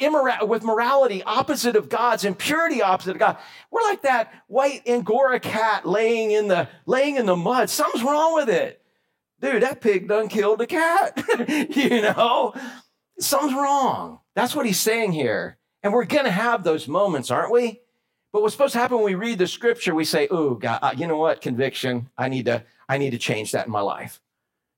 [0.00, 3.36] immora- with morality opposite of God's and purity opposite of God.
[3.70, 7.68] We're like that white Angora cat laying in the laying in the mud.
[7.68, 8.77] Something's wrong with it
[9.40, 11.22] dude, that pig done killed the cat.
[11.70, 12.54] you know,
[13.18, 14.20] something's wrong.
[14.34, 15.58] That's what he's saying here.
[15.82, 17.80] And we're going to have those moments, aren't we?
[18.32, 20.92] But what's supposed to happen when we read the scripture, we say, "Oh, God, uh,
[20.96, 21.40] you know what?
[21.40, 22.10] Conviction.
[22.18, 22.64] I need to.
[22.88, 24.20] I need to change that in my life.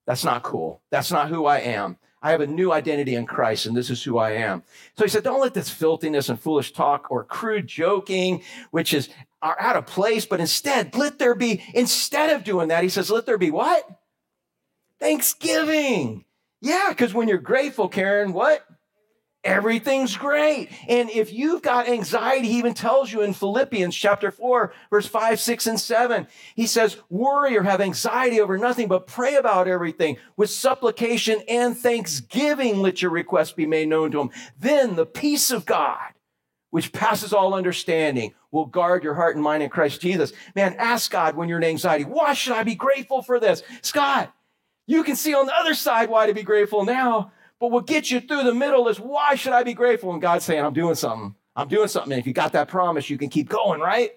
[0.07, 0.83] That's not cool.
[0.91, 1.97] That's not who I am.
[2.23, 4.63] I have a new identity in Christ, and this is who I am."
[4.97, 9.09] So he said, "Don't let this filthiness and foolish talk or crude joking, which is
[9.43, 11.63] are out of place, but instead let there be.
[11.75, 13.89] Instead of doing that, he says, let there be what?
[15.01, 16.25] Thanksgiving.
[16.61, 18.65] Yeah, because when you're grateful, Karen, what?
[19.43, 20.69] Everything's great.
[20.87, 25.41] And if you've got anxiety, he even tells you in Philippians chapter 4, verse 5,
[25.41, 26.27] 6, and 7.
[26.55, 30.19] He says, Worry or have anxiety over nothing, but pray about everything.
[30.37, 34.31] With supplication and thanksgiving, let your requests be made known to him.
[34.59, 36.13] Then the peace of God,
[36.69, 40.35] which passes all understanding, will guard your heart and mind in Christ Jesus.
[40.55, 43.63] Man, ask God when you're in anxiety, why should I be grateful for this?
[43.81, 44.35] Scott,
[44.91, 47.31] you can see on the other side why to be grateful now.
[47.61, 50.13] But what gets you through the middle is why should I be grateful?
[50.13, 51.37] And God's saying, I'm doing something.
[51.55, 52.13] I'm doing something.
[52.13, 54.11] And if you got that promise, you can keep going, right?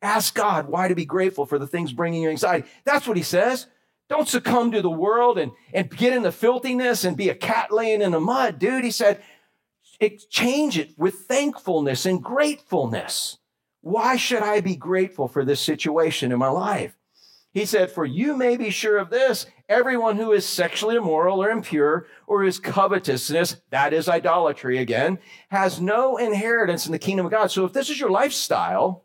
[0.00, 2.66] Ask God why to be grateful for the things bringing you anxiety.
[2.84, 3.66] That's what he says.
[4.08, 7.70] Don't succumb to the world and, and get in the filthiness and be a cat
[7.70, 8.84] laying in the mud, dude.
[8.84, 9.22] He said,
[10.00, 13.38] exchange it with thankfulness and gratefulness.
[13.82, 16.96] Why should I be grateful for this situation in my life?
[17.54, 21.50] He said, For you may be sure of this everyone who is sexually immoral or
[21.50, 27.32] impure or is covetousness, that is idolatry again, has no inheritance in the kingdom of
[27.32, 27.50] God.
[27.52, 29.04] So if this is your lifestyle,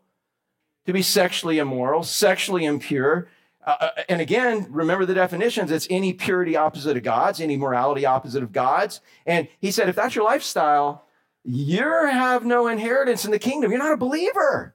[0.84, 3.28] to be sexually immoral, sexually impure,
[3.64, 5.70] uh, uh and again, remember the definitions.
[5.70, 9.00] It's any purity opposite of God's, any morality opposite of God's.
[9.26, 11.06] And he said, if that's your lifestyle,
[11.44, 13.70] you have no inheritance in the kingdom.
[13.70, 14.74] You're not a believer.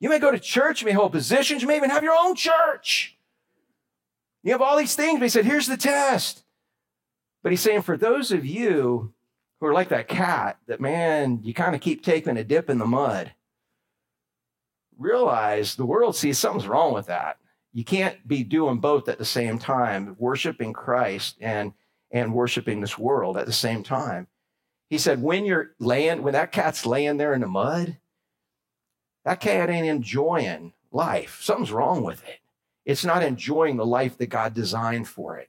[0.00, 2.34] You may go to church, you may hold positions, you may even have your own
[2.34, 3.16] church.
[4.42, 6.44] You have all these things, but he said, here's the test.
[7.42, 9.14] But he's saying, for those of you
[9.60, 12.78] who are like that cat, that man, you kind of keep taking a dip in
[12.78, 13.32] the mud,
[14.98, 17.38] realize the world sees something's wrong with that.
[17.72, 21.72] You can't be doing both at the same time, worshiping Christ and,
[22.10, 24.26] and worshiping this world at the same time.
[24.90, 27.96] He said, when you're laying, when that cat's laying there in the mud,
[29.24, 31.40] that cat ain't enjoying life.
[31.42, 32.40] Something's wrong with it.
[32.84, 35.48] It's not enjoying the life that God designed for it.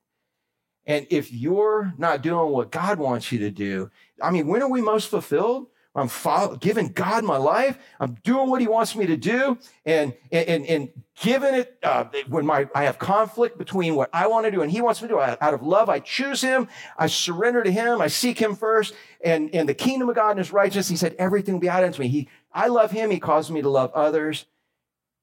[0.85, 3.89] And if you're not doing what God wants you to do,
[4.21, 5.67] I mean, when are we most fulfilled?
[5.97, 7.79] I'm follow, giving God my life.
[8.01, 10.89] I'm doing what He wants me to do, and and and
[11.21, 14.69] giving it uh, when my I have conflict between what I want to do and
[14.69, 15.19] He wants me to do.
[15.21, 16.67] Out of love, I choose Him.
[16.97, 18.01] I surrender to Him.
[18.01, 20.89] I seek Him first, and and the kingdom of God and His righteousness.
[20.89, 22.09] He said everything will be added to me.
[22.09, 23.09] He I love Him.
[23.09, 24.45] He causes me to love others,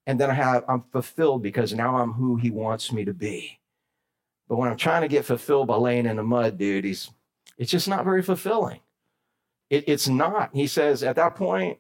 [0.07, 3.61] and then I have I'm fulfilled because now I'm who He wants me to be.
[4.49, 7.11] But when I'm trying to get fulfilled by laying in the mud, dude, He's
[7.59, 8.81] it's just not very fulfilling.
[9.73, 10.51] It, it's not.
[10.53, 11.79] He says, at that point,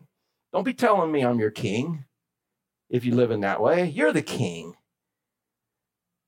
[0.51, 2.07] don't be telling me I'm your king
[2.89, 3.87] if you live in that way.
[3.91, 4.77] You're the king.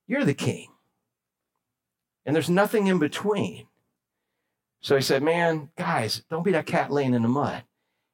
[0.07, 0.69] You're the king.
[2.27, 3.67] And there's nothing in between.
[4.83, 7.63] So he said, Man, guys, don't be that cat laying in the mud.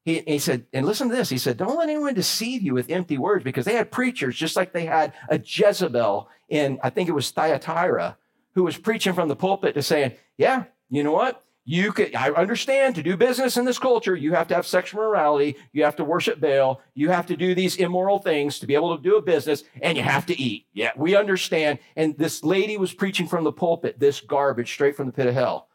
[0.05, 1.29] He, he said, and listen to this.
[1.29, 4.55] He said, Don't let anyone deceive you with empty words because they had preachers just
[4.55, 8.17] like they had a Jezebel in, I think it was Thyatira
[8.55, 11.45] who was preaching from the pulpit to saying, yeah, you know what?
[11.71, 15.03] You could, I understand to do business in this culture, you have to have sexual
[15.03, 18.75] morality, you have to worship Baal, you have to do these immoral things to be
[18.75, 20.67] able to do a business, and you have to eat.
[20.73, 21.79] Yeah, we understand.
[21.95, 25.35] And this lady was preaching from the pulpit this garbage straight from the pit of
[25.35, 25.69] hell.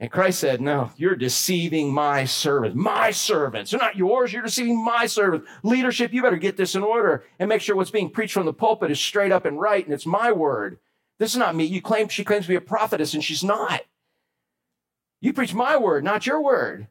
[0.00, 2.74] And Christ said, No, you're deceiving my servants.
[2.74, 3.70] My servants.
[3.70, 4.32] They're not yours.
[4.32, 5.46] You're deceiving my servants.
[5.62, 8.54] Leadership, you better get this in order and make sure what's being preached from the
[8.54, 10.78] pulpit is straight up and right, and it's my word.
[11.18, 11.64] This is not me.
[11.64, 13.82] You claim she claims to be a prophetess, and she's not.
[15.20, 16.88] You preach my word, not your word.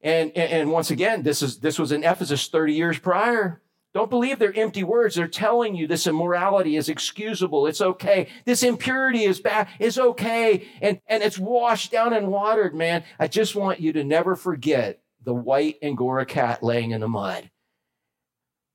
[0.00, 3.60] And, and, and once again, this is this was in Ephesus 30 years prior.
[3.94, 5.14] Don't believe they're empty words.
[5.14, 7.66] They're telling you this immorality is excusable.
[7.66, 8.28] It's okay.
[8.44, 9.68] This impurity is bad.
[9.78, 10.68] It's okay.
[10.82, 13.02] And, and it's washed down and watered, man.
[13.18, 17.50] I just want you to never forget the white Angora cat laying in the mud.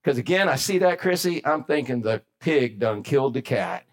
[0.03, 1.45] Because again, I see that, Chrissy.
[1.45, 3.85] I'm thinking the pig done killed the cat.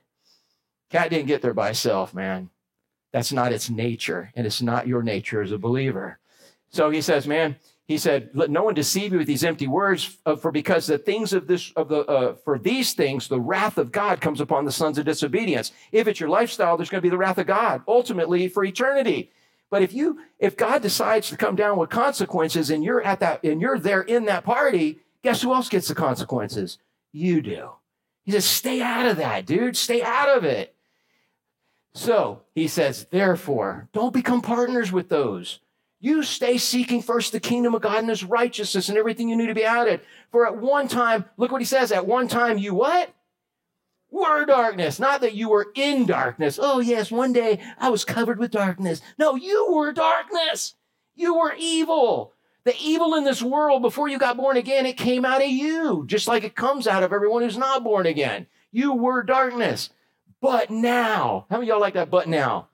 [0.90, 2.50] Cat didn't get there by itself, man.
[3.12, 6.18] That's not its nature, and it's not your nature as a believer.
[6.70, 7.56] So he says, man,
[7.86, 11.32] he said, "Let no one deceive you with these empty words, for because the things
[11.32, 14.70] of this of the uh, for these things the wrath of God comes upon the
[14.70, 15.72] sons of disobedience.
[15.90, 19.32] If it's your lifestyle, there's going to be the wrath of God ultimately for eternity.
[19.70, 23.42] But if you if God decides to come down with consequences, and you're at that
[23.42, 26.78] and you're there in that party, guess who else gets the consequences?
[27.12, 27.70] You do.
[28.22, 29.76] He says, stay out of that, dude.
[29.76, 30.76] Stay out of it.
[31.93, 35.61] So he says, therefore, don't become partners with those
[36.01, 39.49] you stay seeking first the kingdom of God and his righteousness and everything you need
[39.49, 40.01] to be added.
[40.32, 43.14] For at one time, look what he says, at one time you what?
[44.11, 44.99] Were darkness.
[44.99, 46.59] Not that you were in darkness.
[46.61, 49.03] Oh, yes, one day I was covered with darkness.
[49.18, 50.74] No, you were darkness.
[51.14, 52.32] You were evil.
[52.64, 56.05] The evil in this world before you got born again, it came out of you,
[56.07, 58.47] just like it comes out of everyone who's not born again.
[58.72, 59.91] You were darkness.
[60.41, 62.68] But now, how many y'all like that but now?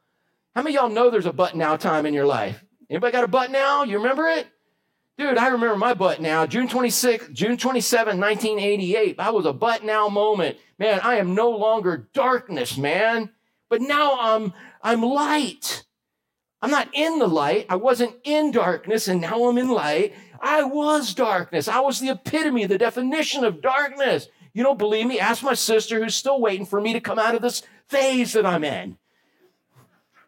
[0.54, 2.64] How many y'all know there's a but now time in your life?
[2.88, 3.82] Anybody got a butt now?
[3.82, 4.46] You remember it?
[5.18, 6.46] Dude, I remember my butt now.
[6.46, 9.16] June 26, June 27, 1988.
[9.16, 10.58] That was a butt now moment.
[10.78, 13.30] Man, I am no longer darkness, man.
[13.68, 14.52] But now I'm
[14.82, 15.84] I'm light.
[16.62, 17.66] I'm not in the light.
[17.68, 20.14] I wasn't in darkness, and now I'm in light.
[20.40, 21.66] I was darkness.
[21.66, 24.28] I was the epitome, the definition of darkness.
[24.56, 25.20] You don't believe me?
[25.20, 28.46] Ask my sister who's still waiting for me to come out of this phase that
[28.46, 28.96] I'm in.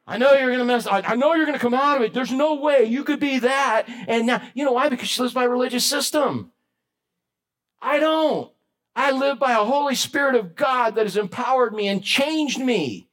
[0.07, 0.87] I know you're to mess.
[0.87, 2.13] I, I know you're to come out of it.
[2.13, 3.87] There's no way you could be that.
[4.07, 4.91] And now, you know why?
[4.91, 6.53] Because she lives by a religious system.
[7.81, 8.53] I don't.
[8.95, 13.09] I live by a Holy Spirit of God that has empowered me and changed me.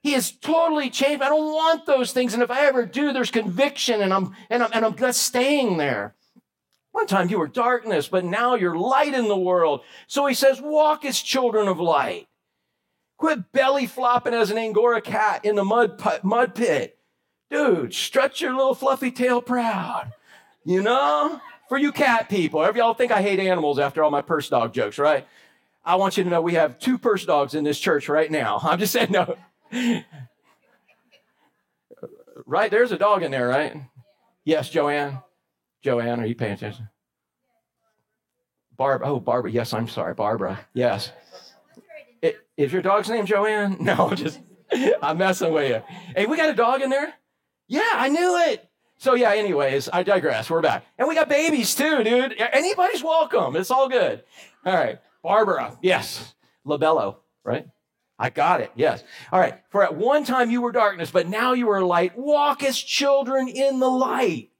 [0.00, 1.22] He has totally changed.
[1.22, 2.32] I don't want those things.
[2.32, 5.76] And if I ever do, there's conviction and I'm and I'm and I'm not staying
[5.76, 6.14] there.
[6.98, 9.82] One time you were darkness, but now you're light in the world.
[10.08, 12.26] So he says, walk as children of light.
[13.18, 16.98] Quit belly flopping as an Angora cat in the mud, pit, mud pit.
[17.52, 20.12] Dude, stretch your little fluffy tail proud.
[20.64, 21.40] You know?
[21.68, 24.74] For you cat people, every y'all think I hate animals after all my purse dog
[24.74, 25.24] jokes, right?
[25.84, 28.58] I want you to know we have two purse dogs in this church right now.
[28.64, 29.36] I'm just saying, no.
[32.44, 32.72] right?
[32.72, 33.82] There's a dog in there, right?
[34.42, 35.22] Yes, Joanne.
[35.82, 36.88] Joanne, are you paying attention?
[38.76, 39.08] Barbara.
[39.08, 39.50] Oh, Barbara.
[39.50, 40.14] Yes, I'm sorry.
[40.14, 40.60] Barbara.
[40.72, 41.12] Yes.
[42.56, 43.76] Is your dog's name Joanne?
[43.80, 44.40] No, just
[45.02, 45.82] I'm messing with you.
[46.14, 47.14] Hey, we got a dog in there?
[47.68, 48.68] Yeah, I knew it.
[48.98, 50.50] So yeah, anyways, I digress.
[50.50, 50.84] We're back.
[50.98, 52.34] And we got babies too, dude.
[52.38, 53.54] Anybody's welcome.
[53.56, 54.24] It's all good.
[54.66, 54.98] All right.
[55.22, 55.78] Barbara.
[55.80, 56.34] Yes.
[56.66, 57.66] Labello, right?
[58.18, 58.72] I got it.
[58.74, 59.04] Yes.
[59.30, 59.60] All right.
[59.70, 62.18] For at one time you were darkness, but now you are light.
[62.18, 64.50] Walk as children in the light.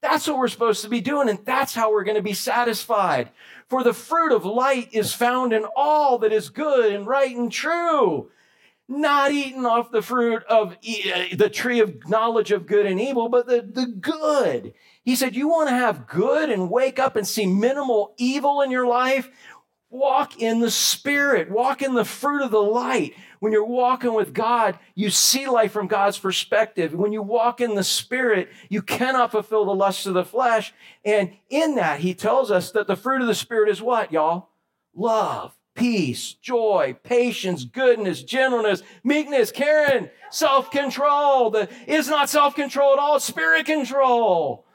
[0.00, 3.30] That's what we're supposed to be doing, and that's how we're going to be satisfied.
[3.68, 7.50] For the fruit of light is found in all that is good and right and
[7.50, 8.30] true.
[8.88, 13.28] Not eating off the fruit of uh, the tree of knowledge of good and evil,
[13.28, 14.72] but the, the good.
[15.04, 18.70] He said, You want to have good and wake up and see minimal evil in
[18.70, 19.28] your life?
[19.90, 23.14] Walk in the Spirit, walk in the fruit of the light.
[23.40, 26.94] When you're walking with God, you see life from God's perspective.
[26.94, 30.72] When you walk in the Spirit, you cannot fulfill the lusts of the flesh.
[31.04, 34.48] And in that, He tells us that the fruit of the Spirit is what, y'all?
[34.94, 41.50] Love, peace, joy, patience, goodness, gentleness, meekness, caring, self control.
[41.50, 44.66] The is not self control at all, spirit control.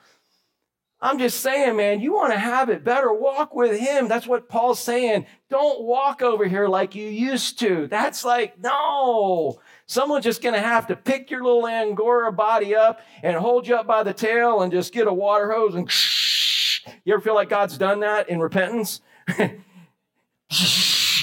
[1.04, 4.08] I'm just saying, man, you want to have it better, walk with him.
[4.08, 5.26] That's what Paul's saying.
[5.49, 7.88] Don't walk over here like you used to.
[7.88, 9.60] That's like, no.
[9.86, 13.76] Someone's just going to have to pick your little Angora body up and hold you
[13.76, 15.91] up by the tail and just get a water hose and
[17.04, 19.01] you ever feel like God's done that in repentance?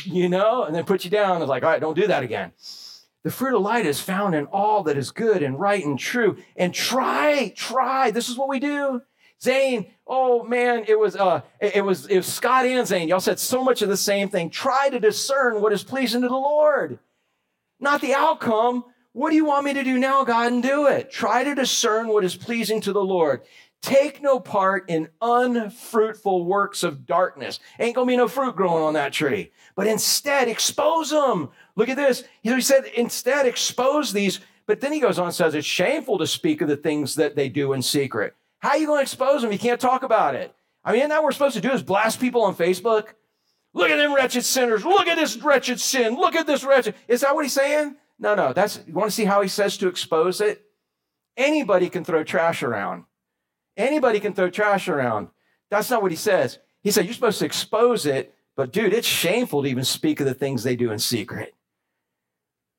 [0.04, 1.40] you know, and then put you down.
[1.40, 2.52] It's like, all right, don't do that again.
[3.22, 6.36] The fruit of light is found in all that is good and right and true.
[6.54, 8.10] And try, try.
[8.10, 9.00] This is what we do.
[9.42, 13.08] Zane, oh man, it was uh it was it was Scott and Zane.
[13.08, 14.50] Y'all said so much of the same thing.
[14.50, 16.98] Try to discern what is pleasing to the Lord.
[17.78, 18.84] Not the outcome.
[19.12, 21.10] What do you want me to do now, God, and do it?
[21.10, 23.42] Try to discern what is pleasing to the Lord.
[23.82, 27.60] Take no part in unfruitful works of darkness.
[27.78, 29.52] Ain't gonna be no fruit growing on that tree.
[29.74, 31.48] But instead, expose them.
[31.76, 32.24] Look at this.
[32.42, 34.40] He said, instead, expose these.
[34.66, 37.36] But then he goes on and says, it's shameful to speak of the things that
[37.36, 38.36] they do in secret.
[38.60, 39.52] How are you going to expose them?
[39.52, 40.54] You can't talk about it.
[40.84, 43.08] I mean, isn't that what we're supposed to do is blast people on Facebook?
[43.72, 44.84] Look at them wretched sinners.
[44.84, 46.14] Look at this wretched sin.
[46.14, 46.94] Look at this wretched.
[47.08, 47.96] Is that what he's saying?
[48.18, 48.52] No, no.
[48.52, 50.64] That's you want to see how he says to expose it?
[51.36, 53.04] Anybody can throw trash around.
[53.76, 55.28] Anybody can throw trash around.
[55.70, 56.58] That's not what he says.
[56.82, 60.26] He said you're supposed to expose it, but dude, it's shameful to even speak of
[60.26, 61.54] the things they do in secret.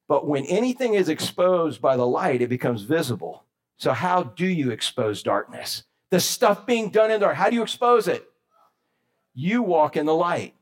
[0.07, 3.45] But when anything is exposed by the light, it becomes visible.
[3.81, 5.85] So, how do you expose darkness?
[6.11, 8.23] The stuff being done in there, how do you expose it?
[9.33, 10.53] You walk in the light.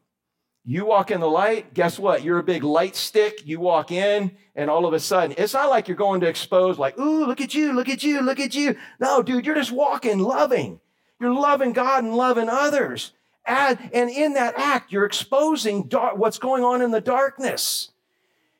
[0.63, 2.23] You walk in the light, guess what?
[2.23, 3.45] You're a big light stick.
[3.45, 6.79] You walk in, and all of a sudden, it's not like you're going to expose,
[6.79, 8.77] like, ooh, look at you, look at you, look at you.
[9.01, 10.79] No, dude, you're just walking, loving.
[11.19, 13.11] You're loving God and loving others.
[13.45, 17.91] And, and in that act, you're exposing dark, what's going on in the darkness.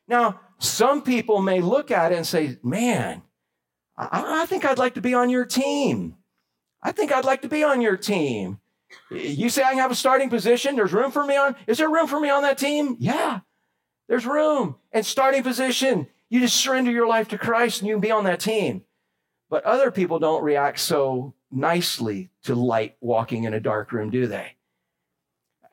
[0.05, 3.22] Now, some people may look at it and say, man,
[4.00, 6.16] I, I think I'd like to be on your team.
[6.82, 8.60] I think I'd like to be on your team.
[9.12, 10.76] You say I have a starting position.
[10.76, 11.56] There's room for me on.
[11.68, 12.95] Is there room for me on that team?
[13.00, 13.41] Yeah,
[14.08, 14.78] there's room.
[14.91, 18.24] And starting position, you just surrender your life to Christ and you can be on
[18.24, 18.84] that team.
[19.50, 24.28] But other people don't react so nicely to light walking in a dark room, do
[24.28, 24.56] they?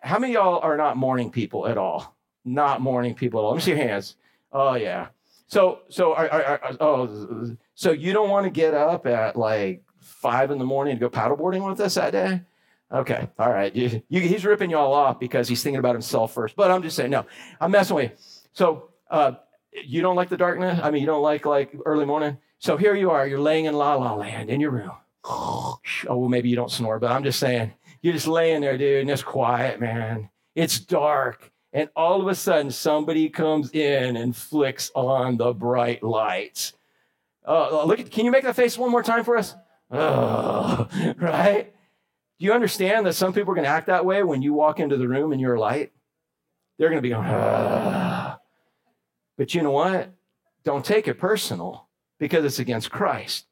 [0.00, 2.16] How many y'all are not morning people at all?
[2.44, 3.50] Not morning people at all.
[3.50, 4.16] Let me see your hands.
[4.52, 5.08] Oh yeah.
[5.46, 6.14] So so
[6.80, 11.00] oh so you don't want to get up at like five in the morning to
[11.00, 12.42] go paddleboarding with us that day?
[12.92, 13.74] Okay, all right.
[13.74, 16.54] You, you, he's ripping you all off because he's thinking about himself first.
[16.54, 17.26] But I'm just saying, no,
[17.60, 18.16] I'm messing with you.
[18.52, 19.32] So uh,
[19.72, 20.78] you don't like the darkness?
[20.82, 22.38] I mean, you don't like like early morning?
[22.58, 23.26] So here you are.
[23.26, 24.92] You're laying in la la land in your room.
[25.24, 29.00] Oh, well, maybe you don't snore, but I'm just saying, you're just laying there, dude,
[29.00, 30.30] and it's quiet, man.
[30.54, 31.52] It's dark.
[31.76, 36.72] And all of a sudden, somebody comes in and flicks on the bright lights.
[37.46, 39.54] Uh, look, at, can you make that face one more time for us?
[39.90, 41.74] Right?
[42.38, 44.80] Do you understand that some people are going to act that way when you walk
[44.80, 45.92] into the room and you're a light?
[46.78, 47.26] They're going to be going.
[49.36, 50.14] But you know what?
[50.64, 53.45] Don't take it personal because it's against Christ.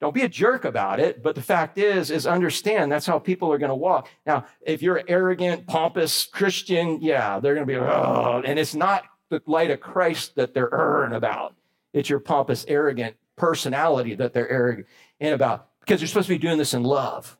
[0.00, 3.52] Don't be a jerk about it, but the fact is, is understand that's how people
[3.52, 4.08] are going to walk.
[4.24, 9.42] Now, if you're arrogant, pompous Christian, yeah, they're going to be, and it's not the
[9.46, 11.56] light of Christ that they're erring about.
[11.92, 14.86] It's your pompous, arrogant personality that they're arrogant
[15.20, 17.36] about because you're supposed to be doing this in love.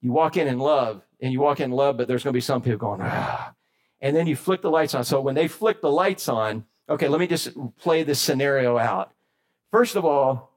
[0.00, 2.40] You walk in in love and you walk in love, but there's going to be
[2.40, 3.00] some people going.
[4.00, 5.04] And then you flick the lights on.
[5.04, 9.12] So when they flick the lights on, okay, let me just play this scenario out.
[9.70, 10.53] First of all,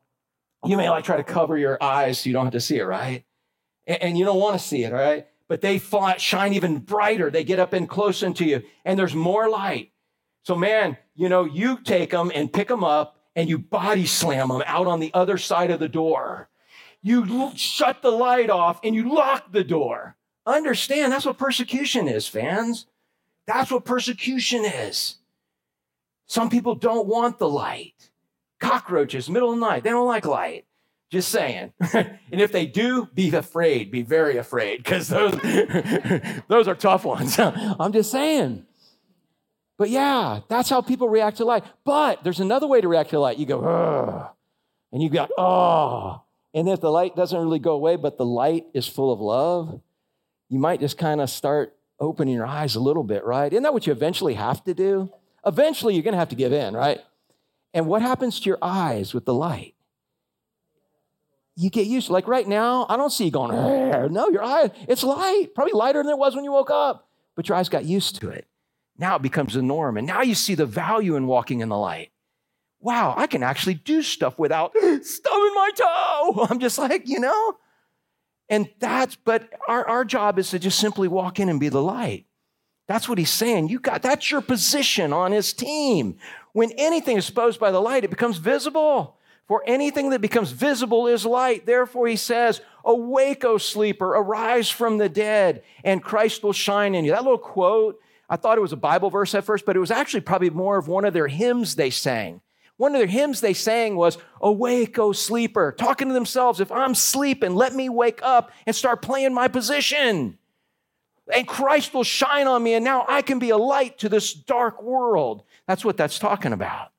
[0.65, 2.85] you may like try to cover your eyes so you don't have to see it,
[2.85, 3.23] right?
[3.85, 5.27] And, and you don't want to see it, right?
[5.47, 7.29] But they fly, shine even brighter.
[7.29, 9.91] They get up in close into you, and there's more light.
[10.43, 14.47] So, man, you know, you take them and pick them up and you body slam
[14.47, 16.49] them out on the other side of the door.
[17.01, 20.15] You shut the light off and you lock the door.
[20.45, 22.85] Understand, that's what persecution is, fans.
[23.45, 25.17] That's what persecution is.
[26.25, 28.09] Some people don't want the light.
[28.59, 30.65] Cockroaches, middle of the night, they don't like light.
[31.09, 31.71] Just saying.
[31.93, 35.39] and if they do, be afraid, be very afraid, because those,
[36.47, 37.39] those are tough ones.
[37.39, 38.65] I'm just saying.
[39.77, 41.63] But yeah, that's how people react to light.
[41.85, 43.37] But there's another way to react to light.
[43.37, 44.29] You go, Ugh.
[44.91, 46.23] and you go, oh.
[46.53, 49.79] And if the light doesn't really go away, but the light is full of love,
[50.49, 53.51] you might just kind of start opening your eyes a little bit, right?
[53.51, 55.11] Isn't that what you eventually have to do?
[55.45, 56.99] Eventually, you're going to have to give in, right?
[57.73, 59.75] And what happens to your eyes with the light?
[61.55, 63.51] You get used to like right now, I don't see you going,
[64.11, 67.49] no, your eye, it's light, probably lighter than it was when you woke up, but
[67.49, 68.47] your eyes got used to it.
[68.97, 69.97] Now it becomes the norm.
[69.97, 72.11] And now you see the value in walking in the light.
[72.79, 76.47] Wow, I can actually do stuff without stubbing my toe.
[76.49, 77.57] I'm just like, you know?
[78.49, 81.81] And that's, but our, our job is to just simply walk in and be the
[81.81, 82.25] light.
[82.87, 83.67] That's what he's saying.
[83.67, 86.17] You got, that's your position on his team.
[86.57, 89.15] When anything is exposed by the light, it becomes visible.
[89.47, 91.67] For anything that becomes visible is light.
[91.67, 97.05] Therefore, he says, Awake, O sleeper, arise from the dead, and Christ will shine in
[97.05, 97.11] you.
[97.11, 99.91] That little quote I thought it was a Bible verse at first, but it was
[99.91, 102.41] actually probably more of one of their hymns they sang.
[102.77, 106.95] One of their hymns they sang was, Awake, O sleeper, talking to themselves, if I'm
[106.95, 110.39] sleeping, let me wake up and start playing my position.
[111.33, 114.33] And Christ will shine on me, and now I can be a light to this
[114.33, 115.43] dark world.
[115.67, 116.91] That's what that's talking about.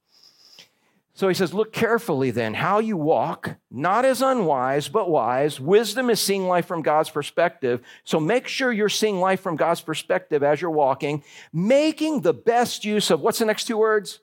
[1.18, 5.59] So he says, Look carefully then how you walk, not as unwise, but wise.
[5.59, 7.81] Wisdom is seeing life from God's perspective.
[8.05, 12.85] So make sure you're seeing life from God's perspective as you're walking, making the best
[12.85, 14.20] use of what's the next two words?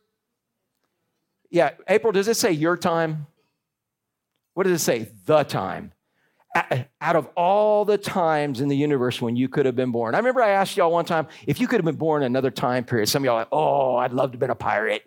[1.49, 3.27] Yeah, April, does it say your time?
[4.53, 5.09] What does it say?
[5.25, 5.91] The time.
[7.01, 10.15] Out of all the times in the universe when you could have been born.
[10.15, 12.49] I remember I asked y'all one time if you could have been born in another
[12.51, 13.07] time period.
[13.07, 15.03] Some of y'all like, oh, I'd love to have been a pirate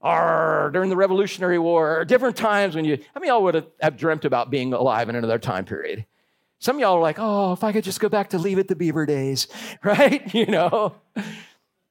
[0.00, 3.66] or during the Revolutionary War, or different times when you, I mean, y'all would have,
[3.80, 6.06] have dreamt about being alive in another time period.
[6.60, 8.68] Some of y'all are like, oh, if I could just go back to Leave It
[8.68, 9.48] to Beaver days,
[9.84, 10.32] right?
[10.34, 10.94] You know?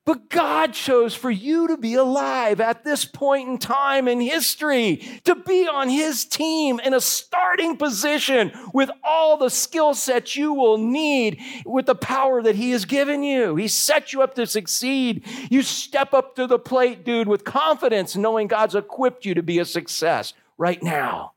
[0.07, 5.01] But God chose for you to be alive at this point in time in history,
[5.25, 10.53] to be on His team in a starting position with all the skill sets you
[10.53, 13.57] will need with the power that He has given you.
[13.57, 15.27] He set you up to succeed.
[15.51, 19.59] You step up to the plate, dude, with confidence, knowing God's equipped you to be
[19.59, 21.33] a success right now.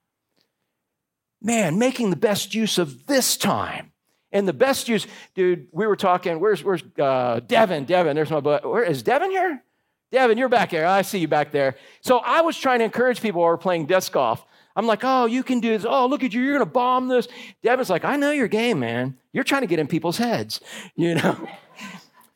[1.42, 3.89] Man, making the best use of this time
[4.32, 7.84] and the best use, dude, we were talking, where's, where's uh, Devin?
[7.84, 8.68] Devin, there's my butt.
[8.68, 9.62] Where is Devin here?
[10.12, 10.86] Devin, you're back there.
[10.86, 11.76] I see you back there.
[12.00, 14.44] So I was trying to encourage people who are playing disc golf.
[14.76, 15.84] I'm like, oh, you can do this.
[15.88, 16.42] Oh, look at you.
[16.42, 17.28] You're going to bomb this.
[17.62, 19.16] Devin's like, I know your game, man.
[19.32, 20.60] You're trying to get in people's heads,
[20.96, 21.48] you know?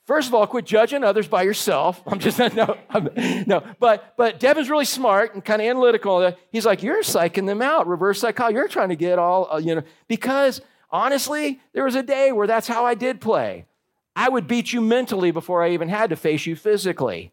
[0.07, 2.03] First of all, quit judging others by yourself.
[2.07, 3.09] I'm just no, I'm,
[3.47, 3.63] no.
[3.81, 6.35] But but Devin's really smart and kind of analytical.
[6.53, 8.57] He's like, you're psyching them out, reverse psychology.
[8.57, 10.61] You're trying to get all uh, you know because
[10.95, 13.67] Honestly, there was a day where that's how I did play.
[14.15, 17.33] I would beat you mentally before I even had to face you physically.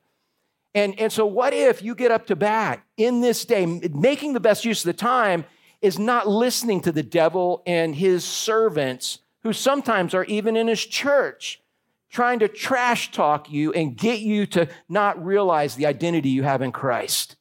[0.73, 4.39] And, and so, what if you get up to bat in this day, making the
[4.39, 5.45] best use of the time
[5.79, 10.83] is not listening to the devil and his servants, who sometimes are even in his
[10.83, 11.61] church,
[12.09, 16.63] trying to trash talk you and get you to not realize the identity you have
[16.63, 17.35] in Christ?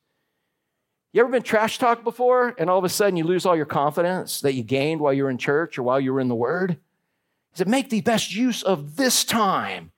[1.13, 3.67] You ever been trash talked before and all of a sudden you lose all your
[3.67, 6.35] confidence that you gained while you were in church or while you were in the
[6.35, 6.73] Word?
[7.53, 9.91] He said, make the best use of this time.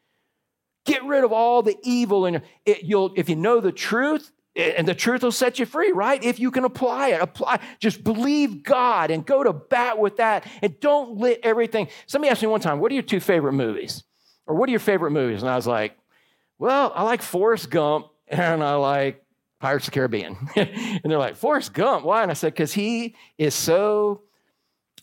[0.86, 2.40] Get rid of all the evil and
[2.82, 6.22] you'll if you know the truth, and the truth will set you free, right?
[6.22, 10.46] If you can apply it, apply, just believe God and go to bat with that
[10.60, 11.88] and don't let everything.
[12.06, 14.04] Somebody asked me one time, what are your two favorite movies?
[14.46, 15.42] Or what are your favorite movies?
[15.42, 15.96] And I was like,
[16.58, 19.21] well, I like Forrest Gump and I like
[19.62, 20.36] Pirates of the Caribbean.
[20.56, 22.22] and they're like, Forrest Gump, why?
[22.22, 24.22] And I said, because he is so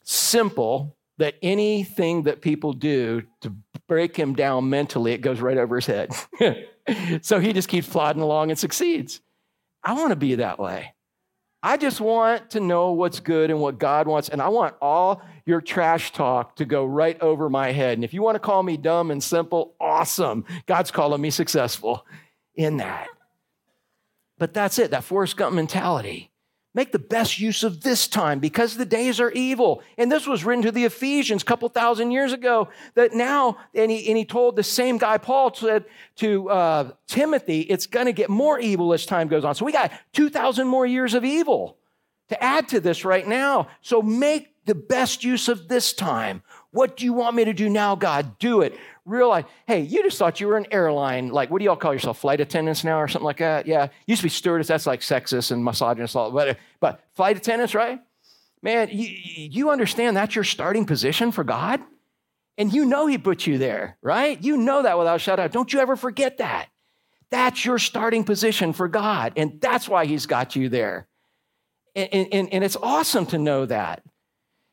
[0.03, 3.55] simple that anything that people do to
[3.87, 6.11] break him down mentally, it goes right over his head.
[7.21, 9.21] so he just keeps plodding along and succeeds.
[9.81, 10.93] I want to be that way.
[11.63, 14.27] I just want to know what's good and what God wants.
[14.27, 17.97] And I want all your trash talk to go right over my head.
[17.97, 20.45] And if you want to call me dumb and simple, awesome.
[20.67, 22.05] God's calling me successful
[22.55, 23.07] in that.
[24.39, 26.31] But that's it, that Forrest Gump mentality.
[26.73, 29.81] Make the best use of this time because the days are evil.
[29.97, 32.69] And this was written to the Ephesians a couple thousand years ago.
[32.93, 35.85] That now, and he, and he told the same guy, Paul said
[36.17, 39.55] to uh, Timothy, it's going to get more evil as time goes on.
[39.55, 41.77] So we got 2,000 more years of evil
[42.29, 43.67] to add to this right now.
[43.81, 46.43] So make the best use of this time.
[46.69, 48.37] What do you want me to do now, God?
[48.37, 48.77] Do it
[49.09, 52.19] realize, hey, you just thought you were an airline, like, what do y'all call yourself,
[52.19, 53.67] flight attendants now or something like that?
[53.67, 57.99] Yeah, used to be stewardess, that's like sexist and misogynist, but, but flight attendants, right?
[58.61, 61.81] Man, you, you understand that's your starting position for God?
[62.57, 64.41] And you know He put you there, right?
[64.43, 65.47] You know that without a shadow.
[65.47, 66.67] Don't you ever forget that.
[67.31, 71.07] That's your starting position for God, and that's why He's got you there.
[71.95, 74.03] And, and, and it's awesome to know that.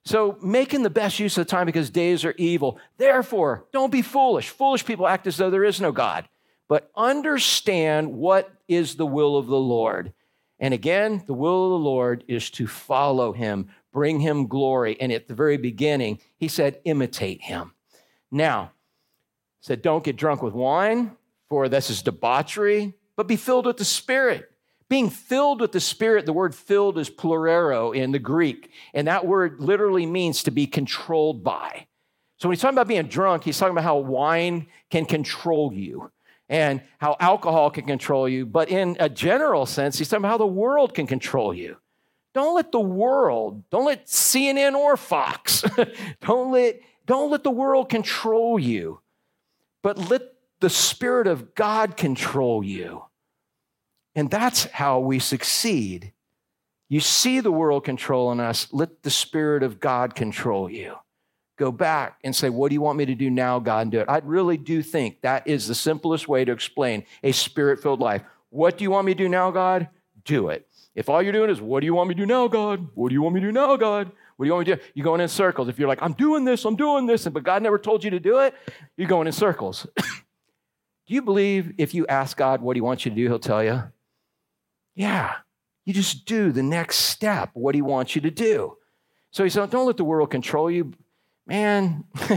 [0.07, 2.79] So, making the best use of the time because days are evil.
[2.97, 4.51] Therefore, don't be foolish.
[4.51, 6.29] Foolish people act as though there is no God,
[6.69, 10.13] but understand what is the will of the Lord.
[10.61, 14.97] And again, the will of the Lord is to follow him, bring him glory.
[15.01, 17.75] And at the very beginning, he said, imitate him.
[18.31, 18.71] Now,
[19.61, 21.17] said, don't get drunk with wine,
[21.49, 24.53] for this is debauchery, but be filled with the Spirit
[24.89, 29.27] being filled with the Spirit, the word filled is pleroo in the Greek, and that
[29.27, 31.87] word literally means to be controlled by.
[32.39, 36.13] So when he's talking about being drunk, he's talking about how wine can control you
[36.49, 38.47] and how alcohol can control you.
[38.47, 41.79] But in a general sense, he's talking about how the world can control you.
[42.35, 45.65] Don't let the world, don't let CNN or Fox,
[46.21, 49.01] don't let, don't let the world control you,
[49.83, 50.21] but let
[50.61, 53.06] the Spirit of God control you.
[54.17, 56.13] And that's how we succeed.
[56.89, 60.97] You see the world controlling us, let the Spirit of God control you.
[61.59, 63.83] Go back and say, What do you want me to do now, God?
[63.83, 64.07] And do it.
[64.09, 68.23] I really do think that is the simplest way to explain a spirit filled life.
[68.51, 69.89] What do you want me to do now, God?
[70.25, 70.67] Do it.
[70.95, 72.89] If all you're doing is, What do you want me to do now, God?
[72.95, 74.13] What do you want me to do now, God?
[74.37, 74.83] What do you want me to do?
[74.95, 75.69] You're going in circles.
[75.69, 78.21] If you're like, I'm doing this, I'm doing this, but God never told you to
[78.21, 78.55] do it,
[78.97, 79.87] you're going in circles.
[79.97, 80.05] do
[81.15, 83.83] you believe if you ask God what He wants you to do, He'll tell you?
[84.97, 85.35] Yeah.
[85.85, 88.77] You just do the next step, what He wants you to do.
[89.31, 90.93] So He said, Don't let the world control you.
[91.47, 92.03] Man,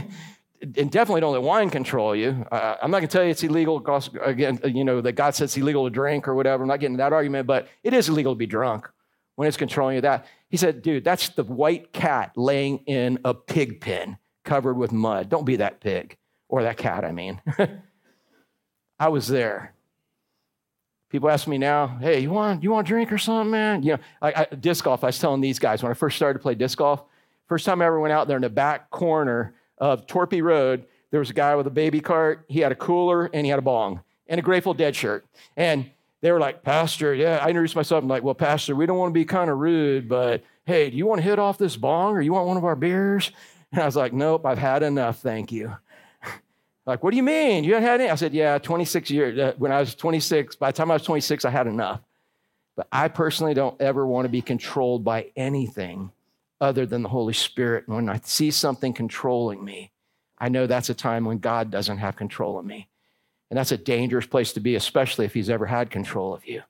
[0.62, 2.46] and definitely don't let wine control you.
[2.52, 3.84] Uh, I'm not going to tell you it's illegal,
[4.22, 6.62] again, you know, that God says it's illegal to drink or whatever.
[6.64, 8.88] I'm not getting that argument, but it is illegal to be drunk
[9.36, 10.02] when it's controlling you.
[10.02, 14.92] That He said, dude, that's the white cat laying in a pig pen covered with
[14.92, 15.30] mud.
[15.30, 16.18] Don't be that pig,
[16.50, 17.42] or that cat, I mean.
[19.00, 19.74] I was there.
[21.10, 23.82] People ask me now, hey, you want, you want a drink or something, man?
[23.82, 26.40] You know, I, I, disc golf, I was telling these guys when I first started
[26.40, 27.04] to play disc golf,
[27.48, 31.20] first time I ever went out there in the back corner of Torpy Road, there
[31.20, 32.46] was a guy with a baby cart.
[32.48, 35.26] He had a cooler and he had a bong and a Grateful Dead shirt.
[35.58, 35.90] And
[36.22, 38.04] they were like, Pastor, yeah, I introduced myself.
[38.04, 40.98] I'm like, well, Pastor, we don't want to be kind of rude, but hey, do
[40.98, 43.32] you want to hit off this bong or you want one of our beers?
[43.72, 45.76] And I was like, nope, I've had enough, thank you.
[46.90, 47.64] Like, what do you mean?
[47.64, 48.10] You haven't had any?
[48.10, 49.38] I said, yeah, 26 years.
[49.38, 52.02] Uh, when I was 26, by the time I was 26, I had enough.
[52.76, 56.12] But I personally don't ever want to be controlled by anything
[56.60, 57.86] other than the Holy Spirit.
[57.86, 59.92] And when I see something controlling me,
[60.40, 62.88] I know that's a time when God doesn't have control of me.
[63.52, 66.64] And that's a dangerous place to be, especially if He's ever had control of you.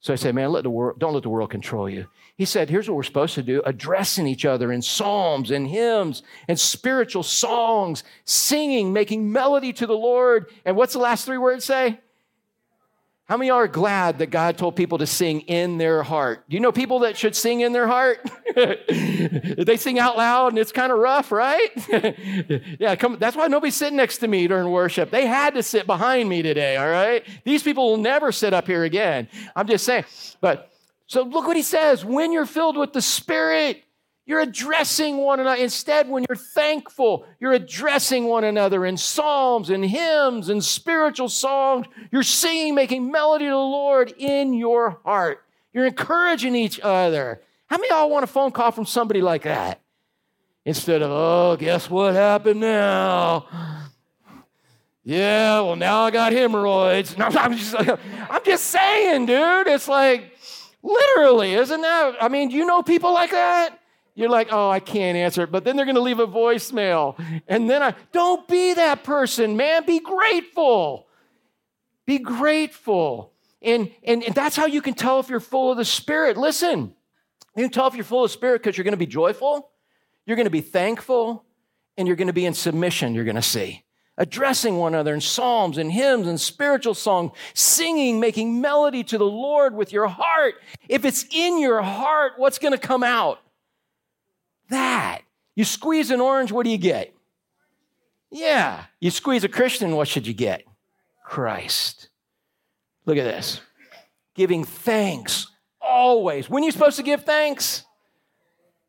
[0.00, 2.06] So I say, man, let the world, don't let the world control you.
[2.36, 6.22] He said, here's what we're supposed to do addressing each other in psalms and hymns
[6.46, 10.50] and spiritual songs, singing, making melody to the Lord.
[10.64, 11.98] And what's the last three words say?
[13.28, 16.48] How many are glad that God told people to sing in their heart?
[16.48, 18.26] Do you know people that should sing in their heart?
[18.54, 21.68] they sing out loud and it's kind of rough, right?
[22.80, 25.10] yeah, come, that's why nobody's sitting next to me during worship.
[25.10, 27.22] They had to sit behind me today, all right?
[27.44, 29.28] These people will never sit up here again.
[29.54, 30.06] I'm just saying.
[30.40, 30.72] But
[31.06, 33.82] so look what he says when you're filled with the Spirit,
[34.28, 35.60] you're addressing one another.
[35.60, 41.86] Instead, when you're thankful, you're addressing one another in psalms and hymns and spiritual songs.
[42.12, 45.42] You're singing, making melody to the Lord in your heart.
[45.72, 47.40] You're encouraging each other.
[47.68, 49.80] How many of y'all want a phone call from somebody like that?
[50.66, 53.46] Instead of, oh, guess what happened now?
[55.04, 57.14] Yeah, well, now I got hemorrhoids.
[57.18, 59.68] No, I'm, just, I'm just saying, dude.
[59.68, 60.36] It's like,
[60.82, 62.16] literally, isn't that?
[62.20, 63.77] I mean, do you know people like that?
[64.18, 65.52] You're like, oh, I can't answer it.
[65.52, 67.16] But then they're going to leave a voicemail.
[67.46, 69.86] And then I, don't be that person, man.
[69.86, 71.06] Be grateful.
[72.04, 73.32] Be grateful.
[73.62, 76.36] And, and, and that's how you can tell if you're full of the Spirit.
[76.36, 76.96] Listen,
[77.54, 79.70] you can tell if you're full of Spirit because you're going to be joyful,
[80.26, 81.44] you're going to be thankful,
[81.96, 83.84] and you're going to be in submission, you're going to see.
[84.16, 89.24] Addressing one another in psalms and hymns and spiritual song, singing, making melody to the
[89.24, 90.54] Lord with your heart.
[90.88, 93.38] If it's in your heart, what's going to come out?
[94.68, 95.22] That.
[95.54, 97.14] You squeeze an orange, what do you get?
[98.30, 98.84] Yeah.
[99.00, 100.64] You squeeze a Christian, what should you get?
[101.24, 102.08] Christ.
[103.06, 103.60] Look at this.
[104.34, 105.46] Giving thanks
[105.80, 106.48] always.
[106.48, 107.84] When are you supposed to give thanks?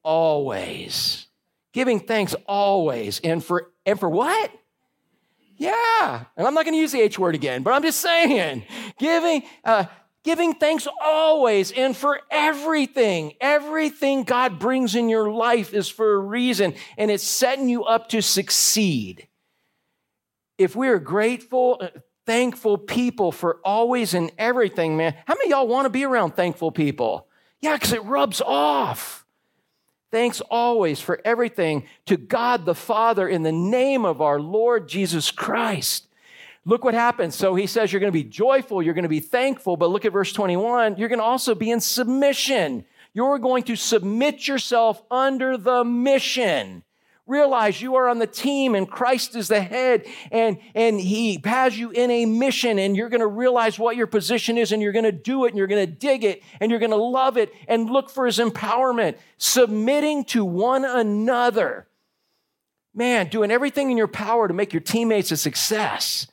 [0.04, 1.28] Always.
[1.74, 3.20] Giving thanks always.
[3.24, 4.52] And for and for what?
[5.58, 6.26] Yeah.
[6.38, 8.64] And I'm not going to use the H word again, but I'm just saying,
[8.98, 9.86] giving uh,
[10.24, 13.34] Giving thanks always and for everything.
[13.40, 18.10] Everything God brings in your life is for a reason, and it's setting you up
[18.10, 19.28] to succeed.
[20.58, 21.88] If we are grateful, uh,
[22.26, 26.72] thankful people for always and everything, man, how many y'all want to be around thankful
[26.72, 27.28] people?
[27.62, 29.26] Yeah, because it rubs off.
[30.12, 35.32] Thanks always for everything to God the Father in the name of our Lord Jesus
[35.32, 36.09] Christ.
[36.66, 37.36] Look what happens.
[37.36, 40.06] So he says you're going to be joyful, you're going to be thankful, but look
[40.06, 40.98] at verse 21.
[40.98, 42.86] You're going to also be in submission.
[43.14, 46.84] You're going to submit yourself under the mission.
[47.26, 51.78] Realize you are on the team and Christ is the head and, and he has
[51.78, 54.92] you in a mission and you're going to realize what your position is and you're
[54.92, 57.38] going to do it and you're going to dig it and you're going to love
[57.38, 59.16] it and look for his empowerment.
[59.38, 61.88] Submitting to one another.
[62.96, 66.26] Man, doing everything in your power to make your teammates a success.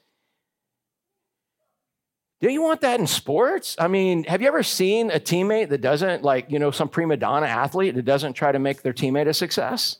[2.40, 3.76] Do you want that in sports?
[3.78, 7.16] I mean, have you ever seen a teammate that doesn't, like, you know, some prima
[7.16, 9.98] donna athlete that doesn't try to make their teammate a success?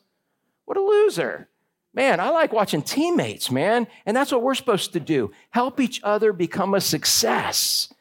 [0.67, 1.49] What a loser.
[1.95, 3.87] Man, I like watching teammates, man.
[4.05, 7.93] And that's what we're supposed to do help each other become a success,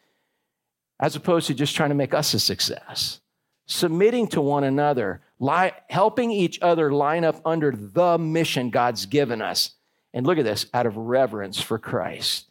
[0.99, 3.21] as opposed to just trying to make us a success.
[3.67, 9.41] Submitting to one another, li- helping each other line up under the mission God's given
[9.41, 9.71] us.
[10.13, 12.49] And look at this out of reverence for Christ.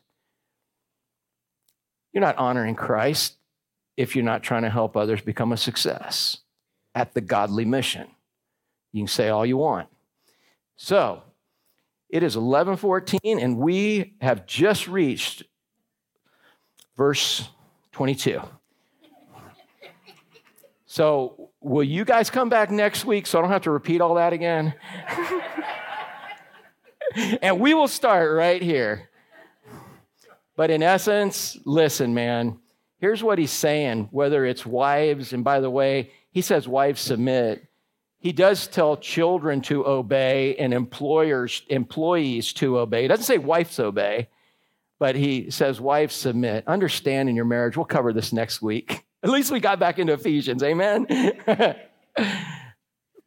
[2.15, 3.37] You're not honoring Christ
[3.97, 6.39] if you're not trying to help others become a success
[6.95, 8.07] at the godly mission.
[8.93, 9.89] You can say all you want.
[10.77, 11.23] So,
[12.09, 15.43] it is 11:14 and we have just reached
[16.97, 17.49] verse
[17.91, 18.41] 22.
[20.87, 24.15] So, will you guys come back next week so I don't have to repeat all
[24.15, 24.75] that again?
[27.43, 29.11] and we will start right here.
[30.57, 32.59] But in essence, listen, man,
[32.99, 37.67] here's what he's saying, whether it's wives, and by the way, he says wives submit.
[38.19, 43.03] He does tell children to obey and employers, employees to obey.
[43.03, 44.29] He doesn't say wives obey,
[44.99, 46.67] but he says wives submit.
[46.67, 47.77] Understand in your marriage.
[47.77, 49.05] We'll cover this next week.
[49.23, 50.63] At least we got back into Ephesians.
[50.63, 51.07] Amen.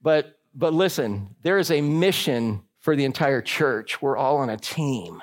[0.01, 4.01] but but listen, there is a mission for the entire church.
[4.01, 5.21] We're all on a team.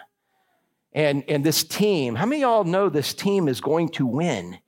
[0.95, 4.59] And, and this team, how many of y'all know this team is going to win?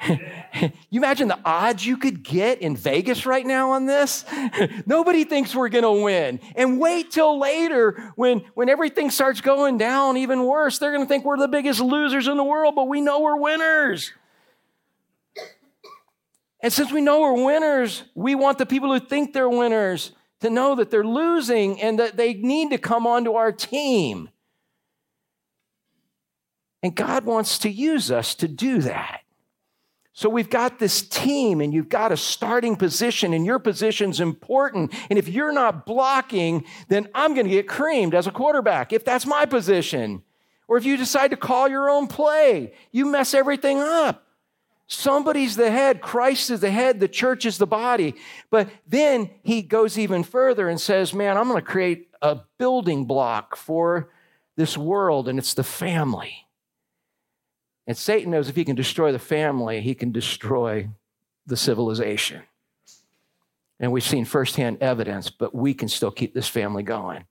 [0.08, 4.24] you imagine the odds you could get in Vegas right now on this?
[4.86, 6.40] Nobody thinks we're going to win.
[6.54, 10.78] And wait till later when, when everything starts going down even worse.
[10.78, 13.40] They're going to think we're the biggest losers in the world, but we know we're
[13.40, 14.12] winners.
[16.60, 20.50] And since we know we're winners, we want the people who think they're winners to
[20.50, 24.28] know that they're losing and that they need to come onto our team.
[26.84, 29.22] And God wants to use us to do that.
[30.12, 34.92] So we've got this team, and you've got a starting position, and your position's important.
[35.08, 39.02] And if you're not blocking, then I'm going to get creamed as a quarterback if
[39.02, 40.22] that's my position.
[40.68, 44.26] Or if you decide to call your own play, you mess everything up.
[44.86, 48.14] Somebody's the head, Christ is the head, the church is the body.
[48.50, 53.06] But then he goes even further and says, Man, I'm going to create a building
[53.06, 54.10] block for
[54.56, 56.43] this world, and it's the family.
[57.86, 60.88] And Satan knows if he can destroy the family, he can destroy
[61.46, 62.42] the civilization.
[63.80, 67.24] And we've seen firsthand evidence, but we can still keep this family going.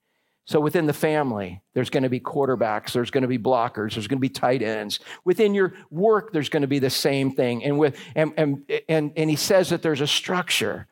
[0.46, 4.06] So within the family, there's going to be quarterbacks, there's going to be blockers, there's
[4.06, 5.00] going to be tight ends.
[5.24, 7.64] Within your work, there's going to be the same thing.
[7.64, 10.86] And with and and and, and he says that there's a structure.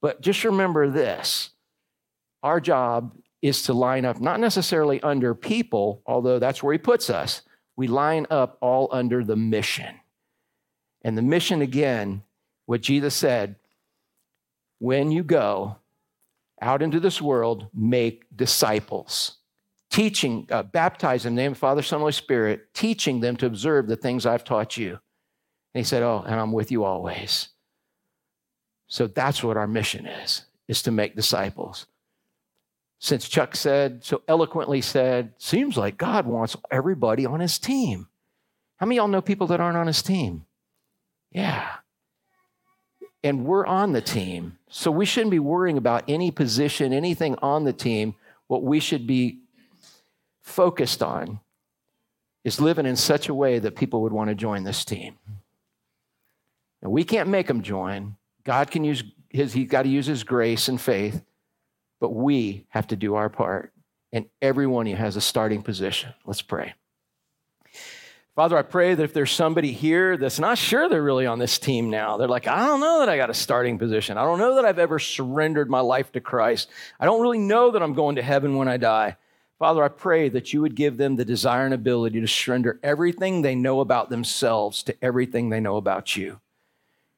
[0.00, 1.50] But just remember this.
[2.42, 7.10] Our job is to line up not necessarily under people, although that's where he puts
[7.10, 7.42] us,
[7.76, 9.94] we line up all under the mission.
[11.02, 12.22] And the mission, again,
[12.66, 13.56] what Jesus said
[14.78, 15.76] when you go
[16.60, 19.38] out into this world, make disciples,
[19.90, 23.86] teaching, uh, baptize in the name of Father, Son, Holy Spirit, teaching them to observe
[23.86, 24.90] the things I've taught you.
[24.90, 27.48] And he said, Oh, and I'm with you always.
[28.86, 31.86] So that's what our mission is, is to make disciples
[33.04, 38.08] since Chuck said, so eloquently said, seems like God wants everybody on his team.
[38.76, 40.46] How many y'all know people that aren't on his team?
[41.30, 41.68] Yeah.
[43.22, 44.56] And we're on the team.
[44.70, 48.14] So we shouldn't be worrying about any position, anything on the team.
[48.46, 49.40] What we should be
[50.40, 51.40] focused on
[52.42, 55.18] is living in such a way that people would want to join this team.
[56.80, 58.16] And we can't make them join.
[58.44, 61.22] God can use his, he's got to use his grace and faith.
[62.00, 63.72] But we have to do our part.
[64.12, 66.14] And everyone has a starting position.
[66.24, 66.74] Let's pray.
[68.34, 71.56] Father, I pray that if there's somebody here that's not sure they're really on this
[71.56, 74.18] team now, they're like, I don't know that I got a starting position.
[74.18, 76.68] I don't know that I've ever surrendered my life to Christ.
[76.98, 79.16] I don't really know that I'm going to heaven when I die.
[79.60, 83.42] Father, I pray that you would give them the desire and ability to surrender everything
[83.42, 86.40] they know about themselves to everything they know about you.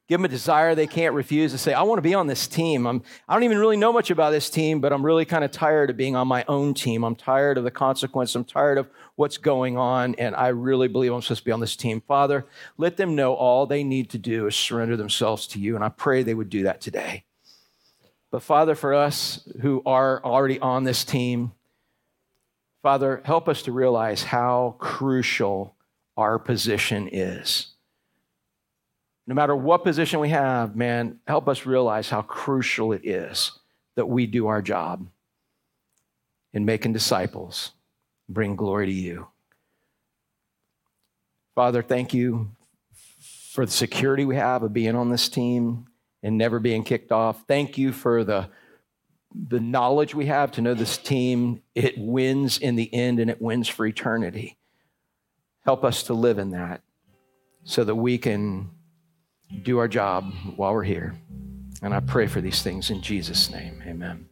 [0.07, 2.47] Give them a desire they can't refuse to say, I want to be on this
[2.47, 2.87] team.
[2.87, 5.51] I'm, I don't even really know much about this team, but I'm really kind of
[5.51, 7.03] tired of being on my own team.
[7.03, 8.33] I'm tired of the consequence.
[8.33, 11.59] I'm tired of what's going on, and I really believe I'm supposed to be on
[11.59, 12.01] this team.
[12.07, 12.45] Father,
[12.77, 15.89] let them know all they need to do is surrender themselves to you, and I
[15.89, 17.25] pray they would do that today.
[18.31, 21.51] But Father, for us who are already on this team,
[22.81, 25.75] Father, help us to realize how crucial
[26.15, 27.73] our position is
[29.27, 33.51] no matter what position we have, man, help us realize how crucial it is
[33.95, 35.05] that we do our job
[36.53, 37.71] in making disciples,
[38.29, 39.27] bring glory to you.
[41.55, 42.51] Father, thank you
[43.51, 45.87] for the security we have of being on this team
[46.23, 47.43] and never being kicked off.
[47.47, 48.49] Thank you for the
[49.49, 53.41] the knowledge we have to know this team, it wins in the end and it
[53.41, 54.57] wins for eternity.
[55.65, 56.81] Help us to live in that
[57.63, 58.71] so that we can
[59.63, 61.15] do our job while we're here.
[61.81, 63.81] And I pray for these things in Jesus' name.
[63.85, 64.27] Amen.